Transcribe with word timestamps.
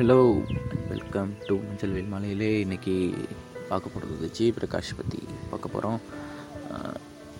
Hello 0.00 0.20
welcome 0.90 1.30
to 1.46 1.54
மஞ்சள் 1.64 1.90
வெயில் 1.94 2.12
மலையிலே 2.12 2.48
இன்றைக்கி 2.64 2.94
பார்க்க 3.70 3.92
போகிறது 3.94 4.28
ஜி 4.36 4.44
பிரகாஷ் 4.58 4.92
பற்றி 4.98 5.18
பார்க்க 5.50 5.72
போகிறோம் 5.74 5.98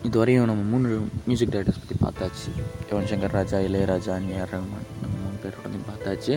இதுவரையும் 0.09 0.49
நம்ம 0.51 0.65
மூணு 0.73 0.89
மியூசிக் 1.29 1.53
டைரக்டர்ஸ் 1.53 1.81
பற்றி 1.83 1.97
பார்த்தாச்சு. 2.03 2.51
யுவன் 2.89 3.09
சங்கர் 3.13 3.35
ராஜா 3.37 3.59
இளையராஜா 3.69 4.17
நியார் 4.27 4.53
ரஹ்மான் 4.55 4.91
நம்ம 5.03 5.15
மூணு 5.23 5.39
பேரோட 5.45 5.81
பார்த்தாச்சு. 5.91 6.35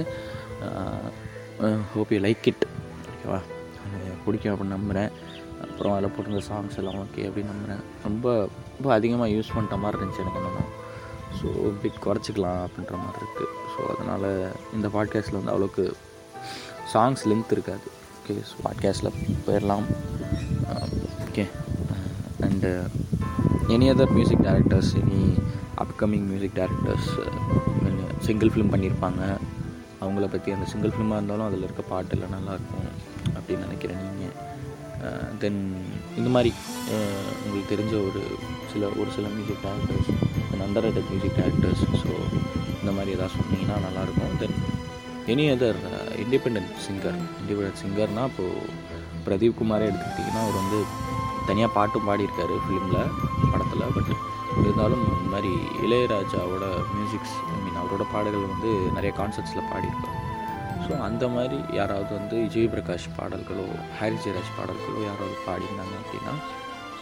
ஹோப் 1.96 2.14
யூ 2.16 2.20
லைக் 2.28 2.48
இட் 2.52 2.64
ஓகேவா 3.14 3.40
பிடிக்கும் 4.26 4.54
அப்படின்னு 4.54 4.78
நம்புகிறேன் 4.78 5.12
அப்புறம் 5.66 5.96
அதில் 5.96 6.14
போட்டிருந்த 6.14 6.44
சாங்ஸ் 6.52 6.80
எல்லாம் 6.84 7.02
ஓகே 7.04 7.26
அப்படின்னு 7.30 7.54
நம்புகிறேன் 7.54 7.84
ரொம்ப 8.08 8.36
ரொம்ப 8.78 8.94
அதிகமாக 9.00 9.36
யூஸ் 9.36 9.54
பண்ணிட்ட 9.58 9.82
மாதிரி 9.84 10.02
இருந்துச்சு 10.02 10.24
எனக்கு 10.26 10.42
என்னமோ. 10.44 10.64
ஸோ 11.38 11.50
பிட் 11.84 12.02
குறைச்சிக்கலாம் 12.06 12.64
அப்படின்ற 12.64 12.96
மாதிரி 13.04 13.22
இருக்குது 13.22 13.52
ஸோ 13.74 13.80
அதனால் 13.92 14.26
இந்த 14.76 14.88
பாட்காஸ்ட்டில் 14.96 15.38
வந்து 15.38 15.52
அவ்வளோக்கு 15.54 15.84
சாங்ஸ் 16.94 17.24
லென்த் 17.30 17.56
இருக்காது. 17.56 17.86
ஓகே 18.18 18.36
ஸோ 18.50 18.56
பாட்காஸ்ட்டில் 18.66 19.16
போயிடலாம் 19.46 19.88
okay 21.26 21.46
and 22.46 22.72
any 23.76 23.88
other 23.92 24.14
music 24.18 24.46
directors 24.46 24.92
any 25.02 25.24
upcoming 25.84 26.28
music 26.30 26.58
directors 26.60 27.10
single 28.28 28.52
film 28.52 28.72
பண்ணியிருப்பாங்க 28.74 29.22
அவங்கள 30.04 30.26
பற்றி 30.28 30.50
அந்த 30.52 30.66
சிங்கிள் 30.66 30.94
ஃபிலிமாக 30.94 31.20
இருந்தாலும் 31.20 31.48
அதில் 31.48 31.66
இருக்க 31.68 31.84
பாட்டெல்லாம் 31.90 32.36
நல்லாயிருக்கும் 32.36 32.90
அப்படின்னு 33.36 33.66
நினைக்கிறேன் 33.68 34.02
நீங்கள் 34.06 34.36
தென் 35.42 35.60
uh, 35.66 36.18
இந்த 36.20 36.30
மாதிரி 36.36 36.52
uh, 36.94 37.26
உங்களுக்கு 37.44 37.72
தெரிஞ்ச 37.74 37.94
ஒரு 38.08 38.22
சில 38.74 38.84
ஒரு 39.00 39.10
சில 39.16 39.28
music 39.36 39.64
directors 39.66 40.10
then 40.50 40.64
underrated 40.86 41.10
music 41.12 41.38
directors 41.40 41.84
so 42.04 42.12
இந்த 42.82 42.92
மாதிரி 42.92 43.16
எதாவது 43.18 43.36
சொன்னீங்கன்னா 43.38 43.78
நல்லாயிருக்கும் 43.86 44.40
then 44.44 44.58
any 45.28 45.46
other 45.52 45.82
independent 46.22 46.74
singer 46.86 47.18
independent 47.42 47.80
சிங்கர்னால் 47.82 48.32
இப்போது 48.32 48.68
பிரதீப் 49.26 49.60
குமாரே 49.60 49.88
எடுத்துக்கிட்டிங்கன்னா 49.90 50.44
அவர் 50.46 50.62
வந்து 50.62 50.80
தனியாக 51.48 51.72
பாட்டும் 51.78 52.08
பாடியிருக்காரு 52.08 52.56
ஃபிலிமில் 52.64 53.00
படத்தில். 53.52 53.86
பட் 53.96 54.12
இருந்தாலும் 54.62 55.04
இந்த 55.08 55.30
மாதிரி 55.34 55.52
இளையராஜாவோட 55.86 56.66
மியூசிக்ஸ் 56.96 57.36
ஐ 57.54 57.58
மீன் 57.64 57.80
அவரோட 57.82 58.04
பாடல்கள் 58.14 58.50
வந்து 58.50 58.72
நிறைய 58.98 59.12
கான்சர்ட்ஸில் 59.20 59.70
பாடியிருக்காரு 59.72 60.20
ஸோ 60.86 60.94
அந்த 61.08 61.24
மாதிரி 61.36 61.58
யாராவது 61.80 62.12
வந்து 62.20 62.38
விஜய் 62.46 62.72
பிரகாஷ் 62.74 63.08
பாடல்களோ 63.18 63.66
ஹாரி 64.00 64.18
ஜெயராஜ் 64.24 64.56
பாடல்களோ 64.58 65.00
யாராவது 65.08 65.38
பாடினாங்க 65.48 65.94
அப்படின்னா 66.02 66.34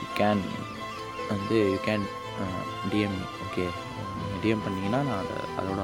யூ 0.02 0.08
கேன் 0.20 0.44
வந்து 1.32 1.58
you 1.72 1.80
can 1.88 2.06
DM 2.92 3.18
okay 3.46 3.66
DM 4.44 4.64
பண்ணிங்கன்னா 4.66 5.02
நான் 5.10 5.24
அதை 5.24 5.40
அதோட 5.60 5.82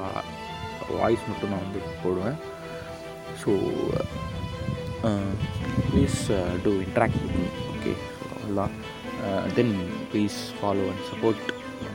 வாய்ஸ் 0.99 1.25
மட்டும் 1.29 1.51
நான் 1.53 1.65
வந்து 1.65 1.81
போடுவேன். 2.03 2.37
So 3.41 3.51
please 5.89 6.19
do 6.63 6.73
interact 6.85 7.19
with 7.23 7.37
me 7.37 7.47
okay 7.73 7.93
so 8.09 8.25
அவ்வளோதான் 8.35 8.75
then 9.57 9.73
please 10.11 10.39
follow 10.57 10.85
and 10.91 11.05
support 11.11 11.43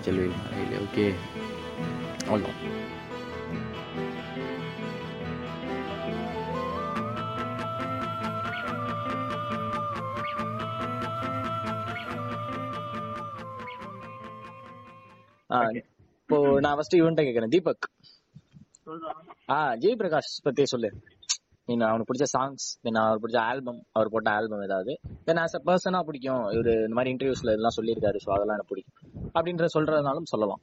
ஜெல்வேல் 0.07 0.37
மலையில் 0.41 0.79
ஓகே 0.83 1.07
அவ்வளோதான் 2.25 2.61
இப்போ 16.19 16.37
நான் 16.61 16.77
ஃபர்ஸ்ட் 16.77 16.99
இவன்ட்ட 16.99 17.23
கேக்குறேன் 17.23 17.53
தீபக் 17.55 17.87
ஆ 19.51 19.59
ஜெய் 19.83 19.99
பிரகாஷ் 20.01 20.33
பத்தி 20.45 20.65
சொல்லு 20.67 20.91
நீ 21.73 21.84
அவனுக்கு 21.89 22.11
பிடிச்ச 22.11 22.28
சாங்ஸ் 22.34 22.65
தென் 22.84 23.01
அவர் 23.03 23.20
பிடிச்ச 23.23 23.39
ஆல்பம் 23.51 23.81
அவர் 23.97 24.12
போட்ட 24.15 24.31
ஆல்பம் 24.39 24.65
ஏதாவது. 24.67 24.92
தென் 25.28 25.41
ஆஸ் 25.43 25.56
அ 25.59 25.62
பர்சனா 25.69 26.00
பிடிக்கும். 26.09 26.44
இவரு 26.56 26.75
இந்த 26.87 26.97
மாதிரி 26.99 27.12
இன்டர்வியூஸ்ல 27.15 27.55
இதெல்லாம் 27.55 27.77
சொல்லியிருக்காரு 27.78 28.21
ஸோ 28.25 28.31
அதெல்லாம் 28.37 28.56
எனக்கு 28.59 28.72
பிடிக்கும். 28.75 28.99
அப்படின்ற 29.37 29.69
சொல்றதுனாலும் 29.77 30.33
சொல்லலாம். 30.33 30.62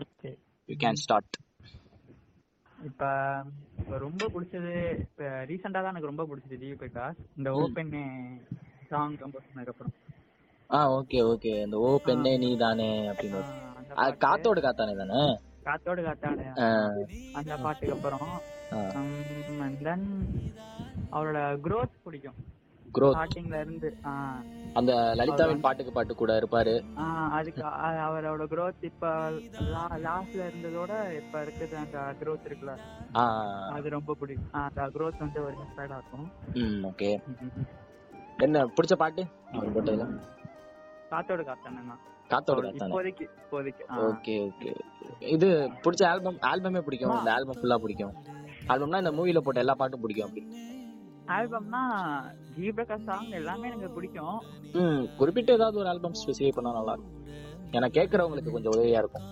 ஓகே 0.00 0.30
யூ 0.68 0.76
கேன் 0.84 1.00
ஸ்டார்ட் 1.04 1.38
இப்ப 2.88 3.04
ரொம்ப 4.04 4.26
பிடிச்சது 4.34 4.74
இப்ப 5.04 5.22
ரீசெண்டா 5.48 5.80
தான் 5.80 5.92
எனக்கு 5.92 6.10
ரொம்ப 6.10 6.24
பிடிச்சது 6.28 6.58
ஜி 6.62 6.68
பிரகாஷ் 6.82 7.20
இந்த 7.38 7.50
ஓப்பன் 7.60 7.90
சாங் 8.90 9.16
கம்போஸ் 9.20 9.48
பண்ணதுக்கு 9.48 9.74
அப்புறம். 9.74 9.94
ஆ 10.70 10.80
ஓகே 10.96 11.18
ஓகே 11.32 11.52
இந்த 11.66 11.76
ஓ 11.86 11.90
பெண்ணே 12.06 12.32
நீ 12.44 12.50
தானே 12.64 12.88
அப்படின்னு 13.10 13.40
காத்தோடு 14.24 14.60
காத்தானே 14.66 14.94
தானே? 15.00 15.22
காத்தோடு 15.64 16.02
காத்தாடு. 16.02 16.44
அந்த 17.32 17.56
பாட்டுக்கு 17.56 17.94
அப்புறம். 17.94 18.28
தென் 19.82 20.04
அவரோட 21.12 21.38
growth 21.66 21.94
பிடிக்கும். 22.04 22.34
Growth. 22.98 23.16
ஸ்டார்டிங்ல 23.16 23.60
இருந்து 23.60 23.96
அந்த 24.74 24.92
லலிதாவின் 25.14 25.60
பாட்டுக்கு 25.60 25.92
பாட்டு 25.92 26.14
கூட 26.14 26.38
இருப்பாரு. 26.38 26.72
அதுக்கு 27.30 27.62
அவரோட 28.06 28.44
growth 28.54 28.84
இப்ப 28.90 29.30
லாஸ்ட்ல 30.06 30.42
இருந்ததோட 30.50 30.92
இப்ப 31.20 31.42
இருக்குது 31.44 31.74
அந்த 31.84 31.98
growth 32.20 32.44
இருக்குல்ல. 32.48 32.76
அது 33.70 33.88
ரொம்ப 33.90 34.14
பிடிக்கும். 34.14 34.52
அந்த 34.52 34.86
growth 34.86 35.18
வந்து 35.18 35.44
ஒரு 35.44 35.54
இன்ஸ்பயர்டா 35.56 35.98
இருக்கும். 36.00 36.30
ஓகே. 36.90 37.10
என்ன 38.36 38.64
பிடிச்ச 38.64 38.94
பாட்டு? 38.96 39.26
அவர் 39.52 39.72
போட்டதுல? 39.74 40.04
காத்தோடு 41.10 41.42
காத்தானே 41.42 41.82
தான் 41.88 42.00
காத்தோடு 42.32 42.68
இப்போதைக்கு 42.78 43.24
இப்போதைக்கு. 43.40 43.84
ஓகே 44.08 44.34
ஓகே 44.48 44.72
இது 45.34 45.48
பிடிச்ச 45.84 46.02
ஆல்பம் 46.10 46.38
ஆல்பமே 46.50 46.80
பிடிக்கும். 46.86 47.14
இந்த 47.18 47.30
ஆல்பம் 47.36 47.58
ஃபுல்லா 47.60 47.76
பிடிக்கும். 47.84 48.12
ஆல்பம்னா 48.70 49.00
இந்த 49.04 49.12
மூவில 49.18 49.40
போட்ட 49.46 49.64
எல்லா 49.64 49.74
பாட்டும் 49.80 50.04
பிடிக்கும் 50.04 50.28
அப்படி. 50.28 50.44
ஆல்பம்னா 51.36 51.80
ஜி 52.56 52.68
பிரகாஷ் 52.76 53.06
சாங் 53.08 53.30
எல்லாமே 53.40 53.66
எனக்கு 53.70 53.90
பிடிக்கும். 53.96 54.38
ம் 54.82 55.02
குறிப்பிட்ட 55.18 55.58
ஏதாவது 55.58 55.80
ஒரு 55.82 55.88
ஆல்பம் 55.92 56.16
ஸ்பெசிஃபை 56.20 56.52
பண்ணா 56.56 56.72
நல்லா 56.78 56.94
இருக்கும். 56.96 57.16
ஏன்னா 57.76 57.88
கேட்கறவங்களுக்கு 57.98 58.54
கொஞ்சம் 58.56 58.74
உதவியா 58.76 59.00
இருக்கும். 59.02 59.26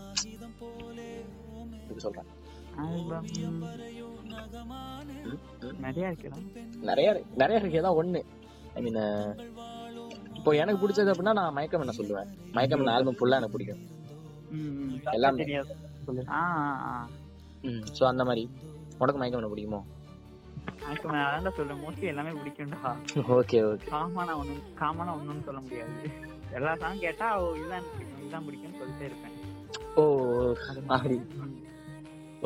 இது 1.91 2.04
சொல்றேன். 2.06 2.28
நிறைய 5.84 6.10
இருக்குடா 6.10 6.38
நிறைய 6.88 7.12
இருக்கு. 7.12 7.36
நிறைய 7.41 7.60
இருக்கு. 7.60 7.80
ஏதாவது 7.80 8.00
ஒண்ணு. 8.03 8.20
ஐ 8.76 8.82
மீன் 8.86 9.00
இப்போ 10.38 10.50
எனக்கு 10.62 10.81
பிடிச்சது 10.82 11.12
அப்படின்னா 11.12 11.34
நான் 11.41 11.54
மயக்கம் 11.59 11.84
என்ன 11.84 11.94
சொல்லுவேன்? 12.00 12.28
மயக்கம் 12.56 12.81
என்ன 12.82 12.94
ஆல்பம் 12.97 13.19
ஃபுல்லா 13.19 13.38
எனக்கு 13.41 13.56
பிடிக்கும். 13.56 13.82
எல்லாமே. 15.16 15.44
ம் 17.69 17.84
ஸோ 17.99 18.03
அந்த 18.12 18.25
மாதிரி. 18.28 18.44
உனக்கு 19.03 19.21
மயக்கம் 19.21 19.41
என்ன 19.41 19.53
பிடிக்குமோ? 19.54 19.81
எனக்கு 20.84 21.09
நான் 21.15 21.56
சொல்றேன். 21.56 21.81
மோஸ்ட்லி 21.84 22.06
எல்லாமே 22.12 22.32
பிடிக்கும்டா. 22.41 22.93
Okay 23.37 23.59
okay. 23.71 23.88
காமனா 23.94 24.34
ஒண்ணு 24.43 24.56
காமனா 24.81 25.12
ஒண்ணுன்னு 25.19 25.47
சொல்ல 25.48 25.60
முடியாது. 25.66 26.10
எல்லா 26.59 26.72
சாங் 26.82 27.03
கேட்டா 27.06 27.27
ஓ 27.41 27.48
இதுதான் 27.59 27.87
பிடிக்கும் 27.93 28.22
இதுதான் 28.22 28.47
பிடிக்கும்னு 28.48 28.81
சொல்லிட்டே 28.81 29.06
இருப்பேன். 29.10 29.34
ஓ 30.00 30.04
அது. 30.97 31.16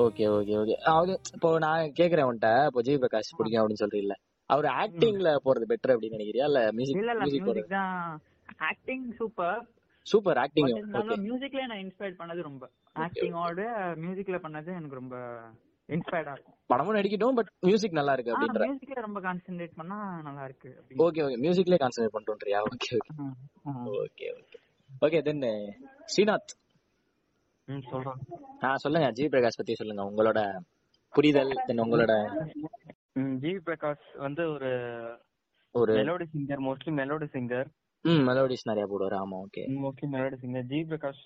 Okay 0.04 0.24
okay 0.36 0.54
okay. 0.62 0.76
அதாவது 0.86 1.14
இப்போ 1.34 1.48
நான் 1.64 1.92
கேக்குறேன் 2.00 2.28
உன்கிட்ட. 2.28 2.50
இப்போ 2.68 2.82
ஜெய் 2.88 3.02
பிரகாஷ் 3.04 3.36
பிடிக்கும் 3.38 3.62
அப்படின்னு 3.62 3.82
சொல்றீல்ல. 3.84 4.16
அவர் 4.50 4.68
ஆக்டிங்ல 4.82 5.30
போறது 5.46 5.70
பெட்டர் 5.72 5.94
அப்படின்னு 5.94 6.16
நினைக்கிறியா? 6.18 6.46
இல்ல 6.50 6.60
மியூசிக் 6.76 7.00
இல்ல 7.02 7.12
இல்ல 7.16 7.26
மியூசிக் 7.34 7.74
தான். 7.76 8.22
ஆக்டிங் 8.70 9.04
சூப்பர் 9.18 9.60
சூப்பர் 10.06 10.38
ஆக்டிங் 10.44 10.70
மியூசிக்ல 11.26 11.66
நான் 11.72 11.82
இன்ஸ்பயர் 11.84 12.20
பண்ணது 12.20 12.40
ரொம்ப. 12.50 12.64
ஆக்டிங்கோட 13.04 13.60
மியூசிக்ல 14.04 14.38
பண்ணது 14.46 14.70
எனக்கு 14.78 14.98
ரொம்ப 15.00 15.16
இன்ஸ்பயர்டா 15.88 16.32
இருக்கும். 16.34 16.56
படமும் 16.72 16.96
நடிக்கட்டும் 16.96 17.38
பட் 17.38 17.50
மியூசிக் 17.68 17.96
நல்லா 17.98 18.12
இருக்கு 18.16 18.32
அப்படின்ற. 18.34 18.64
மியூசிக்ல 18.68 19.04
ரொம்ப 19.06 19.20
கான்சென்ட்ரேட் 19.26 19.78
பண்ணா 19.80 19.98
நல்லா 20.26 20.44
இருக்கு. 20.48 20.70
ஓகே 21.06 21.22
ஓகே 21.26 21.38
மியூசிக்லயே 21.44 21.80
concentrate 21.82 22.16
பண்றோம்ன்றியா 22.16 22.60
okay 22.68 22.90
okay. 22.98 23.14
Okay 24.04 24.28
okay 24.38 24.58
okay 25.06 25.20
then 25.28 25.42
Srinath 26.12 26.54
சொல்றேன். 27.92 28.20
ஆ 28.64 28.76
சொல்லுங்க. 28.84 29.08
ஜெய் 29.18 29.32
பிரகாஷ் 29.34 29.58
பத்தி 29.60 29.74
சொல்லுங்க. 29.80 30.02
உங்களோட 30.10 30.40
புரிதல் 31.14 31.52
தென் 31.66 31.82
உங்களோட 31.84 32.12
ஜிவி 33.16 33.60
பிரகாஷ் 33.66 34.08
வந்து 34.18 34.42
ஒரு 34.52 34.70
ஒரு 35.74 35.92
melody 35.98 36.26
singer 36.32 36.62
mostly 36.66 36.92
melody 36.98 37.26
singer 37.34 37.68
ம் 38.04 38.22
மெலோடிஸ் 38.28 38.68
நிறைய 38.68 38.84
போடுவாரு. 38.86 39.16
ஆமா 39.22 39.36
okay 39.44 39.62
mostly 39.82 40.06
melody 40.14 40.36
singer 40.40 40.68
GV 40.70 40.84
Prakash 40.90 41.22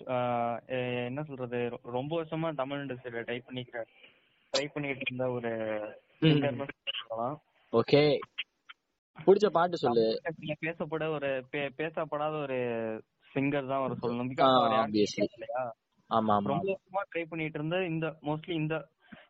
என்ன 1.07 1.21
சொல்றது 1.23 1.59
ரொம்ப 1.91 2.11
வருஷமா 2.19 2.49
தமிழ் 2.55 2.81
இண்டஸ்ட்ரியில 2.83 3.23
டைப் 3.25 3.47
பண்ணிக்கிற 3.47 3.81
ட்ரை 4.53 4.65
பண்ணிட்டு 4.73 5.05
இருந்த 5.07 5.27
ஒரு 5.31 5.51
சிங்கர் 6.21 6.59
ஓகே 7.73 8.01
பிடிச்ச 9.17 9.47
பாட்டு 9.49 9.77
சொல்லு. 9.77 10.03
பேசப்பட 10.63 11.05
ஒரு 11.13 11.29
பேசப்படாத 11.77 12.33
ஒரு 12.43 12.57
சிங்கர் 13.31 13.69
தான் 13.69 13.79
அவர் 13.79 14.01
சொல்லணும். 14.01 14.29
ஆமா 16.09 16.33
ஆமா. 16.35 16.49
ரொம்ப 16.51 16.67
வருஷமா 16.67 17.01
ட்ரை 17.09 17.23
பண்ணிட்டு 17.25 17.57
இருந்த 17.59 17.77
இந்த 17.85 18.07
மோஸ்ட்லி 18.23 18.53
இந்த 18.55 18.75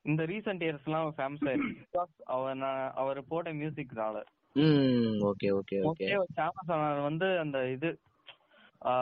இந்த 0.07 0.21
இயர்ஸ் 0.27 0.87
எல்லாம் 0.87 1.07
ஃபேமஸ் 1.17 1.45
ஆயிருக்கு 1.47 1.73
Because 1.85 2.13
அவர் 2.33 2.57
நான் 2.57 2.83
அவர் 2.95 3.19
போட்ட 3.29 3.49
மியூசிக்னால 3.53 4.17
ம் 4.55 5.17
ஓகே 5.29 5.47
ஓகே 5.57 5.79
ஓகே 5.89 6.07
ஃபேமஸ் 6.33 6.71
ஆனது 6.75 7.01
வந்து 7.03 7.27
அந்த 7.41 7.57
இது 7.71 7.89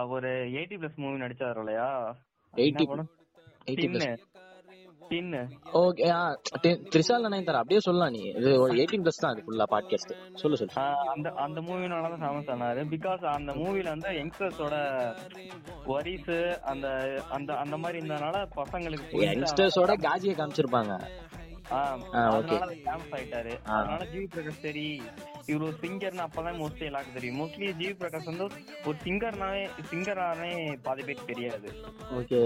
ஒரு 0.09 0.29
எயிட்டி 0.53 0.75
பிளஸ் 0.75 1.01
மூவி 1.03 1.17
நடிச்சாரு 1.17 1.59
இல்லையா? 1.59 1.87
எயிட்டி 2.53 2.83
என்ன 2.83 2.91
படம்? 2.91 3.09
டீன்னு 5.09 5.41
ஓகே 5.81 6.07
த்ரிஷால் 6.93 7.29
நயன்தாரா 7.33 7.61
அப்படியே 7.61 7.81
சொல்லலாம் 7.87 8.13
நீ. 8.15 8.21
இது 8.39 8.49
ஒரு 8.63 8.73
எயிட்டீன் 8.79 9.03
பிளஸ் 9.05 9.21
தான் 9.23 9.33
இது 9.35 9.45
ஃபுல்லா 9.47 9.67
பாட்காஸ்ட் 9.73 10.13
சொல்லு 10.41 10.59
சொல்லு. 10.61 10.73
அந்த 11.13 11.27
அந்த 11.45 11.59
மூவினால 11.67 12.09
தான் 12.13 12.23
ஃபேமஸ் 12.23 12.51
ஆனாரு 12.55 12.83
பிகாஸ் 12.93 13.23
அந்த 13.35 13.53
மூவில 13.61 13.93
வந்து 13.95 14.11
யங்ஸ்டர்ஸோட 14.21 14.75
வரிஸ் 15.91 16.33
அந்த 16.73 16.87
அந்த 17.37 17.51
அந்த 17.63 17.77
மாதிரி 17.83 17.99
இருந்தனால 18.01 18.43
பசங்களுக்கு 18.59 19.07
புரிஞ்சு 19.13 19.31
யங்ஸ்டர்ஸோட 19.33 19.95
காஜியை 20.07 20.35
காமிச்சிருப்பாங்க. 20.41 20.93
அதனால 21.75 22.73
ஃபேமஸ் 22.81 23.13
ஆயிட்டாரு. 23.17 23.53
அதனால 23.75 24.01
ஜிவி 24.11 24.25
பிரகாஷ் 24.33 24.59
சரி 24.65 24.83
இவர் 25.49 25.63
ஒரு 25.67 25.77
சிங்கர்னு 25.83 26.23
அப்பதான் 26.25 26.59
மோஸ்ட்லி 26.61 26.87
எல்லாருக்கும் 26.89 27.17
தெரியும். 27.17 27.39
மோஸ்ட்லி 27.41 27.67
ஜிவி 27.79 27.95
பிரகாஷ் 28.01 28.29
வந்து 28.31 28.45
ஒரு 28.87 28.97
சிங்கர்னாவே 29.05 29.63
சிங்கரானே 29.91 30.51
பாதி 30.87 31.03
பேருக்கு 31.07 31.31
தெரியாது. 31.33 31.69
ஓகே 32.19 32.41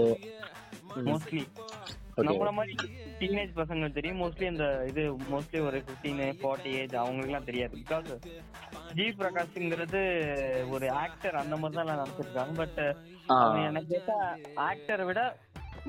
மோஸ்ட்லி 1.08 1.42
நம்மள 2.28 2.50
மாதிரி 2.56 2.74
டீனேஜ் 3.20 3.52
பசங்களுக்கு 3.58 3.96
தெரியும். 3.96 4.20
மோஸ்ட்லி 4.22 4.46
அந்த 4.50 4.66
இது 4.90 5.02
மோஸ்ட்லி 5.32 5.60
ஒரு 5.68 5.78
பிப்டீன் 5.88 6.22
ஃபார்ட்டி 6.40 6.72
ஏஜ் 6.80 6.94
அவங்களுக்கு 7.02 7.30
எல்லாம் 7.30 7.48
தெரியாது. 7.48 7.74
பிகாஸ் 7.82 8.08
ஜிவி 8.96 9.12
பிரகாஷ்ங்கிறது 9.20 10.00
ஒரு 10.74 10.86
ஆக்டர் 11.02 11.40
அந்த 11.42 11.56
மாதிரி 11.62 11.78
தான் 11.80 11.92
நினைச்சிருக்காங்க 11.94 12.54
பட் 12.62 12.80
எனக்கு 13.68 13.90
கேட்டா 13.94 14.18
ஆக்டரை 14.68 15.06
விட 15.10 15.22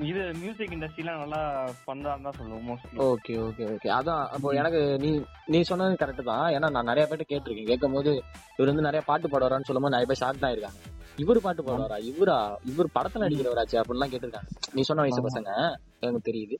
இது 0.08 0.20
மியூசிக் 0.42 0.74
இண்டஸ்ட்ரியில 0.74 1.14
நல்லா 1.22 1.40
பண்றான்னு 1.88 2.26
தான் 2.26 2.38
சொல்லுவோம் 2.38 2.66
மோஸ்ட்லி 2.68 3.00
ஓகே 3.08 3.34
ஓகே 3.46 3.64
ஓகே 3.72 3.88
அதான் 3.96 4.22
அப்போ 4.34 4.52
எனக்கு 4.60 4.80
நீ 5.02 5.10
நீ 5.52 5.58
சொன்னது 5.70 6.00
கரெக்ட் 6.02 6.30
தான். 6.30 6.46
ஏன்னா 6.56 6.68
நான் 6.76 6.90
நிறைய 6.90 7.04
பேர்ட்ட 7.06 7.26
கேட்டிருக்கேன். 7.26 7.70
கேட்கும் 7.70 7.96
போது 7.96 8.12
இவர் 8.56 8.70
வந்து 8.70 8.88
நிறைய 8.88 9.02
பாட்டு 9.08 9.32
பாடுவாரான்னு 9.32 9.68
சொல்லும்போது 9.68 9.94
நிறைய 9.96 10.08
பேர் 10.10 10.22
ஷாக் 10.22 10.44
தான் 10.44 10.54
இருக்காங்க 10.54 10.80
இவர் 11.16 11.40
பாட்டு 11.40 11.62
பாடுவாரா? 11.62 11.98
இவரா? 12.02 12.56
இவர் 12.64 12.88
படத்துல 12.94 13.22
நடிக்கிறவராச்சு 13.22 13.72
அப்படிலாம் 13.72 14.12
கேட்டிருக்காங்க. 14.12 14.48
நீ 14.72 14.82
சொன்ன 14.82 15.02
வயசு 15.02 15.22
பசங்க 15.22 15.74
எனக்கு 16.00 16.32
தெரியுது. 16.32 16.56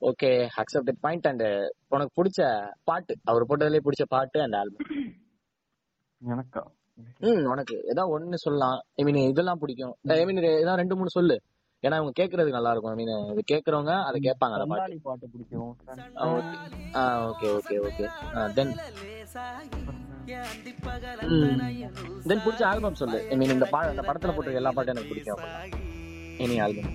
ஓகே 0.00 0.48
அக்செப்டட் 0.56 0.98
பாயிண்ட் 1.00 1.26
அண்ட் 1.26 1.42
உனக்கு 1.88 2.22
பிடிச்ச 2.22 2.70
பாட்டு 2.84 3.16
அவர் 3.24 3.46
போட்டதுலயே 3.46 3.80
பிடிச்ச 3.84 4.04
பாட்டு 4.08 4.40
அண்ட் 4.40 4.54
ஆல்பம் 4.54 4.86
எனக்கா? 6.20 6.62
ம் 7.18 7.44
உனக்கு. 7.44 7.82
ஏதாவது 7.86 8.18
ஒண்ணு 8.18 8.34
சொல்லலாம். 8.34 8.84
ஐ 8.94 9.04
மீன் 9.04 9.28
இதெல்லாம் 9.28 9.58
பிடிக்கும். 9.58 9.96
ஐ 10.02 10.24
மீன் 10.24 10.36
ஏதாவது 10.36 10.76
ரெண்டு 10.76 10.96
மூணு 10.96 11.10
சொல்லு. 11.10 11.42
ஏன்னா 11.82 11.96
இவங்க 11.98 12.12
கேக்குறதுக்கு 12.18 12.56
நல்லா 12.56 12.70
இருக்கும் 12.74 12.92
ஐ 12.92 12.98
மீன் 13.00 13.10
இது 13.32 13.42
கேக்குறவங்க 13.50 13.92
அதை 14.06 14.18
கேட்பாங்க 14.24 14.54
அந்த 14.56 14.66
பாட்டு. 14.70 14.96
பாட்டு 15.08 15.26
பிடிக்கும். 15.32 15.72
ஆ 16.98 17.02
okay. 17.28 17.48
Okay 17.58 17.76
okay 17.88 18.04
then 18.56 18.72
then 22.28 22.42
பிடிச்ச 22.46 22.62
ஆல்பம் 22.70 22.98
சொல்லு. 23.02 23.18
ஐ 23.32 23.36
மீன் 23.40 23.54
இந்த 23.56 23.68
பா 23.74 23.80
இந்த 23.92 24.04
படத்துல 24.08 24.32
போட்டிருக்க 24.34 24.62
எல்லா 24.62 24.72
பாட்டும் 24.78 24.94
எனக்கு 24.94 25.12
பிடிக்கும் 25.12 25.42
எனி 26.46 26.56
ஆல்பம் 26.64 26.90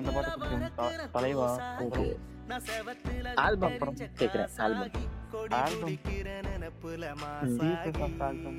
அந்த 0.00 0.10
பாட்டு 0.16 1.08
தலைவா 1.16 1.48
ஆல்பம் 3.44 3.76
கேக்குறேன். 4.20 4.50
ஆல்பம் 4.66 4.94
ஆல்பம் 5.60 5.98
ஆல்பம் 8.28 8.58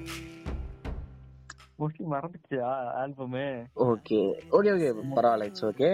மோஸ்ட்லி 1.81 2.05
மறந்துச்சியா 2.05 2.69
ஆல்பமே 3.01 3.45
ஓகே 3.85 4.19
ஓகே 4.51 4.71
ஓகே 4.73 4.89
பரவாயில்ல 5.15 5.43
இட்ஸ் 5.43 5.65
ஓகே 5.65 5.89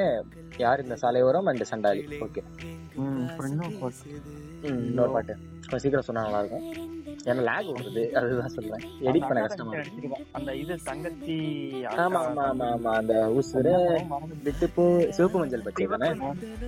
யார் 0.58 0.84
இந்த 0.84 0.96
சாலையோரம் 0.96 1.46
அண்ட் 1.46 1.66
சண்டாலி 1.72 2.04
ஓகே. 2.20 2.42
ம் 2.98 3.28
இன்னொரு 4.82 5.12
பாட்டு. 5.12 5.34
கொஞ்சம் 5.62 5.80
சீக்கிரம் 5.80 6.08
சொன்னா 6.10 6.24
நல்லா 6.24 6.40
இருக்கும். 6.40 6.66
ஏன்னா 7.30 7.42
லேக் 7.48 7.70
வருது. 7.78 8.02
அதுதான் 8.20 8.54
சொல்றேன். 8.56 8.84
எடிட் 9.08 9.26
பண்ண 9.30 9.40
கஷ்டமா. 9.46 9.72
அந்த 10.38 10.52
இது 10.62 10.76
தங்கச்சி 10.90 11.36
ஆமா 12.04 12.20
ஆமா 12.28 12.44
ஆமா 12.52 12.68
ஆமா. 12.76 12.92
அந்த 13.00 13.14
உசுர 13.40 13.66
விட்டுப்பூ 14.46 14.86
சிவப்பு 15.18 15.38
மஞ்சள் 15.42 15.66
பச்சை 15.68 15.88
தானே? 15.94 16.10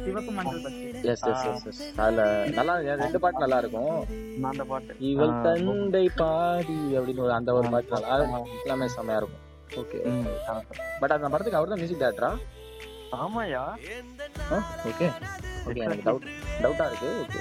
சிவப்பு 0.05 0.31
மஞ்சள் 0.37 0.63
பத்தி 0.65 0.81
எஸ் 1.13 1.25
எஸ் 1.31 1.45
எஸ் 1.51 1.65
எஸ் 1.71 1.81
அதுல 2.05 2.25
நல்லா 2.57 2.75
ரெண்டு 3.03 3.21
பாட்டு 3.25 3.43
நல்லா 3.45 3.59
இருக்கும். 3.63 3.93
அந்த 4.51 4.65
பாட்டு. 4.71 4.97
இவள் 5.11 5.35
தந்தை 5.47 6.05
பாடி 6.21 6.77
அப்படின்னு 6.97 7.25
ஒரு 7.27 7.35
அந்த 7.39 7.53
ஒரு 7.59 7.69
பாட்டு 7.75 7.95
நல்லா 7.97 8.17
எல்லாமே 8.63 8.89
செமையா 8.97 9.19
இருக்கும். 9.23 9.45
ஓகே. 9.81 9.99
பட் 11.01 11.15
அந்த 11.17 11.27
படத்துக்கு 11.33 11.59
அவர் 11.61 11.73
தான் 11.73 11.81
மியூசிக் 11.83 12.03
டேரக்டரா 12.05 12.31
ஆமாயா 13.23 13.61
ஓகே 14.89 15.07
ஓகே 15.67 15.83
எனக்கு 15.85 16.05
டவுட் 16.07 16.27
டவுட்டா 16.63 16.85
இருக்கு. 16.89 17.11
Okay 17.23 17.39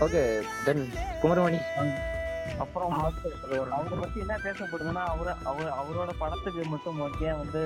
okay 0.00 0.20
then 0.64 0.84
Kumaramani. 1.22 1.58
அப்புறம் 2.58 2.92
அவரை 2.96 3.96
பத்தி 4.02 4.18
என்ன 4.20 4.34
பேசப்படுதுன்னா 4.44 5.02
அவர 5.04 5.28
அவர் 5.44 5.70
அவரோட 5.76 6.10
படத்துக்கு 6.18 6.62
மட்டும் 6.64 7.00
ஓகே 7.00 7.28
வந்து 7.38 7.62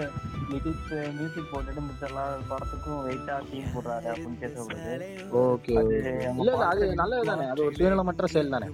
லிரிக்ஸ் 0.50 0.94
மியூசிக் 1.18 1.50
போட்டுட்டு 1.52 1.80
மிச்ச 1.80 2.02
எல்லா 2.08 2.24
படத்துக்கும் 2.48 3.02
வெயிட்டா 3.06 3.34
தீம் 3.50 3.70
போடுறாரு 3.74 4.08
அப்படின்னு 4.12 4.40
பேசப்படுது 4.40 5.10
ஓகே 5.42 5.74
இல்ல 6.40 6.56
அது 6.66 6.86
நல்லது 6.94 7.24
தானே. 7.24 7.46
அது 7.46 7.64
ஒரு 7.64 7.76
சுயநலமற்ற 7.78 8.26
செயல் 8.26 8.54
தானே. 8.56 8.68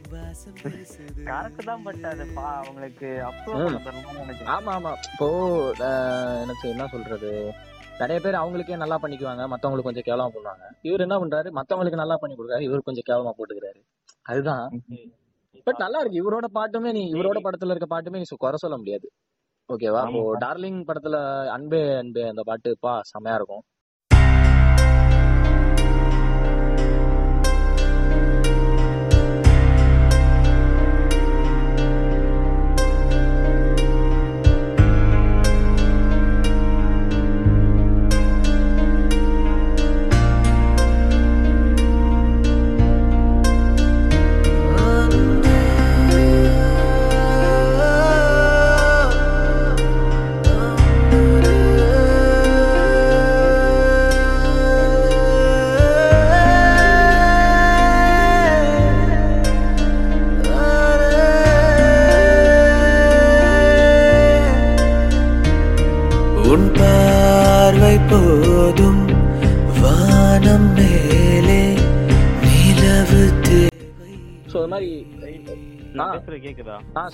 கரெக்ட் 1.29 1.63
தான் 1.65 1.83
பட் 1.83 2.05
அது 2.05 2.27
பா 2.35 2.47
அவங்களுக்கு 2.61 3.09
நினைக்கிறேன். 4.21 4.53
ஆமா 4.57 4.73
ஆமா. 4.79 4.93
இப்போ 5.13 5.29
எனக்கு 6.43 6.67
என்ன 6.69 6.87
சொல்றது? 6.87 7.33
நிறைய 7.99 8.21
பேர் 8.21 8.35
அவங்களுக்கே 8.35 8.77
நல்லா 8.77 8.99
பண்ணிக்குவாங்க 9.03 9.43
மத்தவங்களுக்கு 9.53 9.89
கொஞ்சம் 9.89 10.07
கேவலமா 10.07 10.31
பண்ணுவாங்க. 10.37 10.65
இவர் 10.83 11.01
என்ன 11.01 11.17
பண்றாரு? 11.19 11.49
மத்தவங்களுக்கு 11.59 12.03
நல்லா 12.03 12.17
பண்ணி 12.17 12.37
கொடுக்குறாரு. 12.37 12.61
இவர் 12.61 12.83
கொஞ்சம் 12.83 13.07
கேவலமா 13.11 13.31
போட்டுக்கிறாரு. 13.39 13.81
அதுதான். 14.23 14.83
பட் 15.65 15.79
நல்லா 15.79 16.01
இருக்கு. 16.01 16.19
இவரோட 16.23 16.45
பாட்டுமே 16.55 16.93
நீ 16.93 17.13
இவரோட 17.13 17.39
படத்துல 17.45 17.75
இருக்க 17.75 17.89
பாட்டுமே 17.95 18.17
நீ 18.17 18.23
குறை 18.39 18.57
சொல்ல 18.57 18.77
முடியாது. 18.77 19.13
ஓகேவா 19.69 20.01
இப்போ 20.09 20.39
டார்லிங் 20.39 20.81
படத்துல 20.87 21.47
அன்பே 21.47 21.97
அன்பே 21.97 22.23
அந்த 22.29 22.43
பாட்டு 22.43 22.77
பா 22.81 23.01
செமையா 23.13 23.35
இருக்கும். 23.35 23.65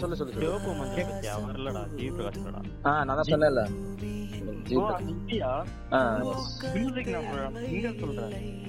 சொல்லு 0.03 0.19
சொல்லு 0.21 0.35
சிவப்பு 0.39 0.73
மஞ்சள் 0.81 1.11
வரலடா 1.47 1.83
ஜி 1.99 2.07
பிரகாஷ்டா 2.17 2.63
ஆ 2.89 2.93
நான் 3.05 3.19
தான் 3.21 3.31
சொன்னேன்ல. 3.33 3.63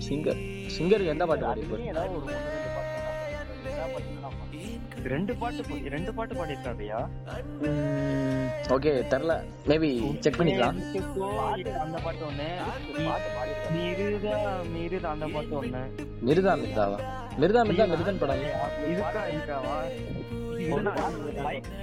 சிங்கர் 0.08 0.42
சிங்கருக்கு 0.76 1.14
எந்த 1.16 1.26
பாட்டு 1.32 1.46
பாடி 1.46 1.64
ரெண்டு 5.12 5.34
பாட்டு 5.40 5.62
ரெண்டு 5.94 6.12
பாட்டு 6.18 6.34
பாடிருக்காருயா? 6.40 7.00
ஓகே 8.76 8.92
தெரில. 9.12 9.34
மேபி 9.70 9.90
செக் 10.24 10.38
பண்ணிக்கலாம். 10.40 10.78
அந்த 11.84 11.98
பாட்டு 12.06 12.24
ஒண்ணு. 12.30 12.48
மிருதா 13.76 14.36
மிருதா 14.76 15.10
அந்த 15.16 15.28
பாட்டு 15.36 15.56
ஒண்ணு. 15.62 15.82
மிருதா 16.28 16.54
மிருதாவா? 16.62 17.00
மிருதா 17.42 17.64
மிருதா 17.70 17.88
மிருதன் 17.94 18.22
படம். 18.22 18.44
இதுக்கா 18.92 19.24
இதுக்காவா? 19.34 19.76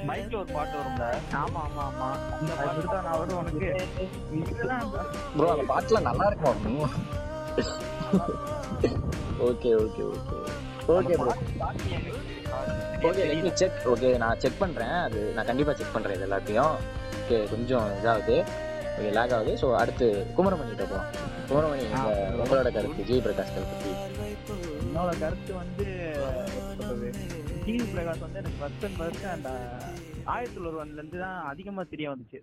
மைக்ல 0.08 0.36
ஒரு 0.40 0.50
பாட்டு 0.54 0.74
வரும்ல? 0.78 1.06
ஆமா 1.40 1.60
ஆமா 1.66 1.82
ஆமா. 1.88 2.08
இந்த 2.40 2.52
பாட்டு 2.60 2.86
தான் 2.86 3.04
நான் 3.06 3.18
வரும் 3.20 3.38
உனக்கு. 3.40 3.68
இதெல்லாம் 4.42 4.86
ப்ரோ 5.36 5.48
அந்த 5.54 5.66
பாட்டுல 5.72 6.00
நல்லா 6.08 6.26
இருக்கும் 6.30 6.62
okay 9.48 9.70
okay 9.82 10.02
okay. 10.12 10.36
Okay 10.94 11.14
bro. 11.20 11.32
Okay 13.08 13.24
check 13.60 13.78
okay 13.92 14.10
நான் 14.22 14.40
செக் 14.44 14.60
பண்றேன். 14.62 14.96
அது 15.06 15.20
நான் 15.36 15.48
கண்டிப்பா 15.50 15.74
செக் 15.80 15.94
பண்றேன் 15.94 16.16
இது 16.18 16.26
எல்லாத்தையும். 16.28 16.74
ஓகே 17.20 17.38
கொஞ்சம் 17.52 17.88
இதாகுது. 17.98 18.36
ஓகே 18.92 19.10
லேக் 19.18 19.34
ஆகுது. 19.36 19.52
ஸோ 19.62 19.68
அடுத்து 19.82 20.06
குமரமணி 20.38 20.72
கிட்ட 20.72 20.84
போகலாம் 20.84 21.10
குமரமணி 21.50 21.84
உங்க 21.90 22.10
உங்களோட 22.42 22.70
கருத்து 22.76 23.08
ஜெய் 23.10 23.24
பிரகாஷ் 23.26 23.54
பத்தி 23.58 23.92
என்னோட 25.00 25.20
கருத்து 25.20 25.52
வந்து 25.58 25.84
ஜிவி 27.64 27.84
பிரகாஷ் 27.92 28.24
வந்து 28.24 28.38
எனக்கு 28.40 28.58
ஃபர்ஸ்ட் 28.60 28.84
அண்ட் 28.86 28.98
ஃபர்ஸ்ட் 28.98 29.24
அந்த 29.34 29.50
ஆயிரத்தி 30.32 30.58
ஒருவன்ல 30.60 30.98
இருந்து 30.98 31.18
தான் 31.22 31.38
அதிகமா 31.50 31.82
தெரிய 31.92 32.06
வந்துச்சு. 32.12 32.38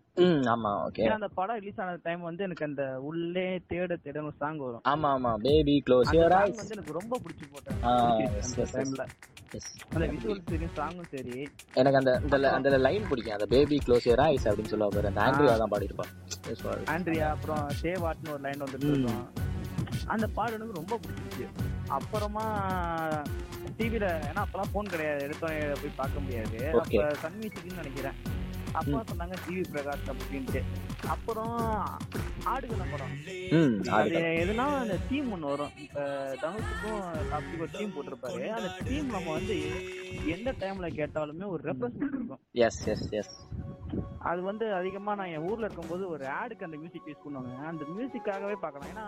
ஆமா 0.54 0.72
ஓகே 0.86 1.04
அந்த 1.18 1.28
படம் 1.38 1.60
ரிலீஸ் 1.62 1.82
ஆன 1.84 1.98
டைம் 2.08 2.22
வந்து 2.28 2.46
எனக்கு 2.48 2.66
அந்த 2.68 2.84
உள்ளே 3.10 3.46
தேட 3.72 3.98
தேடன்னு 4.06 4.30
ஒரு 4.32 4.38
சாங் 4.42 4.62
வரும். 4.66 4.84
ஆமா 4.94 5.10
ஆமா 5.18 5.32
பேபி 5.46 5.76
க்ளோஸ் 5.88 6.14
யுவர் 6.18 6.36
ஐஸ் 6.40 6.60
வந்து 6.62 6.76
எனக்கு 6.78 6.98
ரொம்ப 7.00 7.20
பிடிச்சி 7.26 7.48
போட்டேன் 7.54 7.84
அந்த 8.40 8.68
டைம்ல. 8.76 9.06
அந்த 9.94 10.06
விஷுவல் 10.14 10.42
சரி 10.52 10.70
சாங்கும் 10.80 11.12
சரி. 11.14 11.38
எனக்கு 11.82 12.00
அந்த 12.02 12.14
அந்த 12.24 12.50
அந்த 12.58 12.80
லைன் 12.88 13.10
பிடிக்கும். 13.12 13.38
அந்த 13.38 13.50
பேபி 13.56 13.80
க்ளோஸ் 13.86 14.08
யுவர் 14.10 14.26
ஐஸ் 14.28 14.48
அப்படின்னு 14.50 14.74
சொல்லுவா 14.74 14.92
பாரு. 14.96 15.12
அந்த 15.14 15.24
ஆண்ட்ரியா 15.28 15.56
தான் 15.64 15.76
Yes, 16.50 16.60
sorry. 16.66 16.84
ஆண்ட்ரியா 16.96 17.28
அப்புறம் 17.36 17.64
சேவாட்னு 17.84 18.34
ஒரு 18.36 18.44
லைன் 18.48 18.64
வந்துட்டு 18.66 19.14
அந்த 20.14 20.26
பாடு 20.36 20.56
எனக்கு 20.58 20.80
ரொம்ப 20.80 20.96
பிடிச்சிச்சு. 21.04 21.46
அப்புறமா 21.88 22.46
டிவில 23.78 24.06
ஏன்னா 24.30 24.42
அப்பெல்லாம் 24.44 24.74
போன் 24.74 24.92
கிடையாது. 24.94 25.22
எடுத்தோன்னே 25.28 25.60
போய் 25.82 26.00
பார்க்க 26.02 26.20
முடியாது. 26.20 26.58
அப்ப 26.80 27.14
சன் 27.22 27.40
மியூசிக்னு 27.40 27.80
நினைக்கிறேன். 27.82 28.18
அப்பா 28.80 29.04
சொன்னாங்க 29.10 29.36
டிவி 29.46 29.62
பிரகாஷ் 29.74 30.10
அப்படின்ட்டு. 30.14 30.62
அப்புறம் 31.08 31.54
ஆடுகளம் 32.44 32.92
படம். 32.92 33.14
அது 33.18 33.92
ஆடுகள். 33.92 34.38
எதுனா 34.44 34.66
அந்த 34.82 34.98
டீம் 35.10 35.32
ஒன்று 35.32 35.48
வரும். 35.48 35.74
இப்ப 35.78 36.02
தனுஷுக்கும் 36.42 37.02
கார்த்திக் 37.32 37.62
ஒரு 37.62 37.70
டீம் 37.78 37.94
போட்டிருப்பாரு. 37.96 38.50
அந்த 38.58 38.72
டீம் 38.90 39.10
நம்ம 39.16 39.32
வந்து 39.32 39.58
எந்த 40.36 40.52
டைம்ல 40.60 40.90
கேட்டாலுமே 41.00 41.48
ஒரு 41.48 41.64
ரெப்ரசன்ட் 41.72 42.16
இருக்கும் 42.18 42.42
எஸ் 42.52 42.82
எஸ் 42.94 43.08
எஸ் 43.12 43.34
அது 44.30 44.42
வந்து 44.50 44.66
அதிகமா 44.80 45.12
நான் 45.20 45.34
என் 45.36 45.46
ஊர்ல 45.50 45.68
இருக்கும்போது 45.68 46.04
ஒரு 46.14 46.26
ஆடுக்கு 46.40 46.68
அந்த 46.68 46.80
மியூசிக் 46.82 47.10
யூஸ் 47.10 47.24
பண்ணுவாங்க. 47.26 47.54
அந்த 47.72 47.84
மியூசிக்காகவே 47.98 48.58
பார்க்கலாம். 48.66 48.90
ஏன்னா 48.94 49.06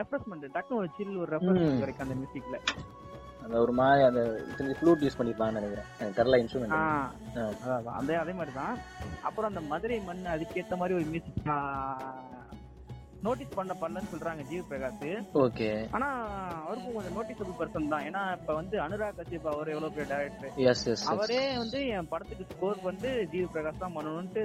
ரெஃப்ரெஷ்மெண்ட் 0.00 0.46
டக்குனு 0.56 0.80
ஒரு 0.82 0.90
சில் 0.98 1.16
ஒரு 1.24 1.30
ரெஃப்ரெஷ்மெண்ட். 1.36 1.82
கிடைக்கும் 1.84 2.06
அந்த 2.08 2.18
மியூசிக்ல 2.20 2.58
அந்த 3.44 3.56
ஒரு 3.64 3.72
மாதிரி 3.78 4.04
அந்த 4.10 4.20
ஃப்ளூட் 4.78 5.02
யூஸ் 5.04 5.18
பண்ணிருப்பாங்கன்னு 5.18 5.60
நினைக்கிறேன். 5.60 5.88
தெரியல 6.18 6.38
இன்ஸ்ட்ருமெண்ட் 6.42 6.76
அதே 7.98 8.14
அதே 8.22 8.34
மாதிரி 8.38 8.52
தான் 8.60 8.76
அப்புறம் 9.28 9.50
அந்த 9.50 9.62
மதுரை 9.72 9.98
மண் 10.08 10.22
அதுக்கேத்த 10.34 10.76
மாதிரி 10.82 10.96
ஒரு 11.00 11.06
மியூசிக் 11.12 11.42
நோட்டீஸ் 13.26 13.56
பண்ண 13.58 13.72
பண்ணலன்னு 13.82 14.10
சொல்றாங்க 14.12 14.42
ஜீவ் 14.50 14.64
பிரகாஷ். 14.70 15.02
ஓகே. 15.44 15.68
ஆனா 15.96 16.08
அவருக்கும் 16.64 16.96
கொஞ்சம் 16.96 17.16
நோட்டீஸபிள் 17.18 17.58
பர்சன் 17.60 17.90
தான். 17.92 18.04
ஏன்னா 18.08 18.22
இப்ப 18.38 18.54
வந்து 18.60 18.76
அனுராக் 18.86 19.18
கஷ்யப் 19.20 19.48
அவர் 19.52 19.72
எவ்வளவு 19.74 19.94
பெரிய 19.96 20.08
டேரக்டர் 20.12 20.58
எஸ் 20.72 20.84
எஸ் 20.94 21.04
அவரே 21.14 21.42
வந்து 21.62 21.80
என் 21.96 22.10
படத்துக்கு 22.12 22.46
ஸ்கோர் 22.54 22.80
வந்து 22.90 23.10
ஜீவ் 23.34 23.48
பிரகாஷ் 23.56 23.82
தான் 23.84 23.96
பண்ணணும்ட்டு 23.98 24.42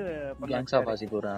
gangs 0.54 0.76
of 0.80 0.88
Wasseypur 0.92 1.30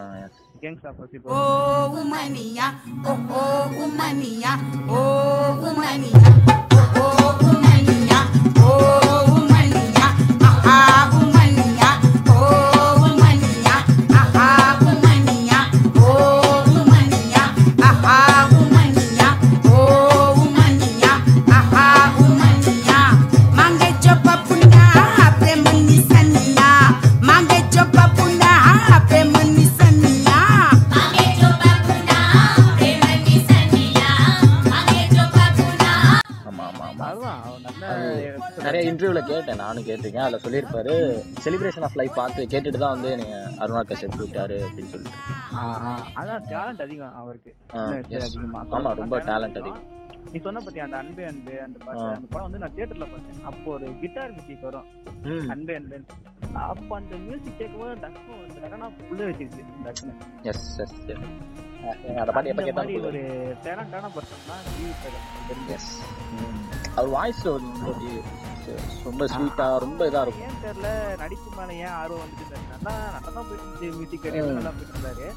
gangs 0.65 0.87
of 0.91 0.99
Wasseypur. 1.01 1.29
Oh, 1.33 1.83
woomania, 1.93 2.67
oh, 3.11 3.17
oh, 3.39 3.65
woomania, 3.77 4.53
oh, 4.97 5.01
woomania, 5.63 6.23
oh, 7.01 7.11
oh, 8.65 9.10
கேட்டிருக்கேன். 39.91 40.25
அதுல 40.27 40.39
சொல்லியிருப்பாரு 40.43 40.95
செலிப்ரேஷன் 41.43 41.81
ஆஃப் 41.81 41.95
லைஃப் 41.95 42.15
பார்த்து 42.15 42.45
கேட்டுட்டு 42.45 42.77
தான் 42.77 42.91
வந்து 42.91 43.17
நீங்க 43.17 43.37
அருணா 43.59 43.81
கஷ்யப் 43.83 44.15
கூப்பிட்டாரு 44.17 44.57
அப்படின்னு 44.65 44.91
சொல்லிட்டு. 44.93 45.17
அதான் 46.15 46.43
டேலண்ட் 46.51 46.81
அதிகம் 46.81 47.15
அவருக்கு. 47.15 47.55
ஆ, 47.75 47.85
சின்ன 47.85 47.95
வயசுல 47.95 48.17
yes. 48.17 48.27
அதிகமா. 48.27 48.61
ஆமா, 48.71 48.95
ரொம்ப 48.95 49.17
talent 49.19 49.57
அதிகம். 49.57 49.99
நீ 50.31 50.39
சொன்ன 50.39 50.59
பத்தி 50.59 50.79
அந்த 50.79 50.97
அன்பே 50.97 51.23
அன்பே 51.23 51.59
அந்த 51.59 51.77
பாட்டு. 51.85 52.01
அந்த 52.01 52.27
படம் 52.29 52.51
வந்து 52.51 52.59
நான் 52.59 52.73
தியேட்டர்ல 52.75 53.05
பார்த்தேன். 53.11 53.43
அப்போ 53.43 53.71
ஒரு 53.71 53.99
கிட்டார் 53.99 54.31
மியூசிக் 54.31 54.61
வரும். 54.61 54.87
அன்பே 55.49 55.75
அன்பே 55.75 55.97
அப்ப 56.53 56.95
அந்த 56.95 57.15
மியூசிக் 57.17 57.57
கேட்கும்போது 57.57 57.95
டக்கு 58.01 58.35
நடனா 58.63 58.87
புள்ள 59.01 59.21
வச்சிருச்சு 59.29 59.63
டக்குன்னு 59.85 60.15
எஸ் 60.43 60.77
எஸ் 60.77 60.95
அந்த 62.19 62.31
பாட்டு 62.31 62.49
எப்ப 62.49 62.63
ஒரு 63.09 63.21
டேலண்டான 63.63 64.09
பர்சன் 64.15 64.47
தான் 64.47 64.63
அவர் 66.95 67.09
வாய்ஸ் 67.09 67.43
ரொம்ப 69.05 69.23
ஸ்வீட்டா 69.31 69.65
ரொம்ப 69.83 70.07
இதா 70.09 70.21
இருக்கும். 70.25 70.45
ஏன் 70.47 70.59
தெரியல 70.63 70.89
நடிப்பு 71.21 71.49
மேல 71.57 71.73
ஏன் 71.81 71.93
ஆர்வம் 71.99 72.23
வந்துட்டு 72.23 72.45
நல்லா 72.71 72.93
நல்லா 73.15 73.29
தான் 73.29 73.47
போயிட்டு 73.47 73.65
இருந்துச்சு. 73.65 73.89
மியூசிக் 73.97 74.23
கேட்டு 74.25 74.57
நல்லா 74.57 74.73
போயிட்டு 74.75 74.95
இருந்தாரு. 74.95 75.27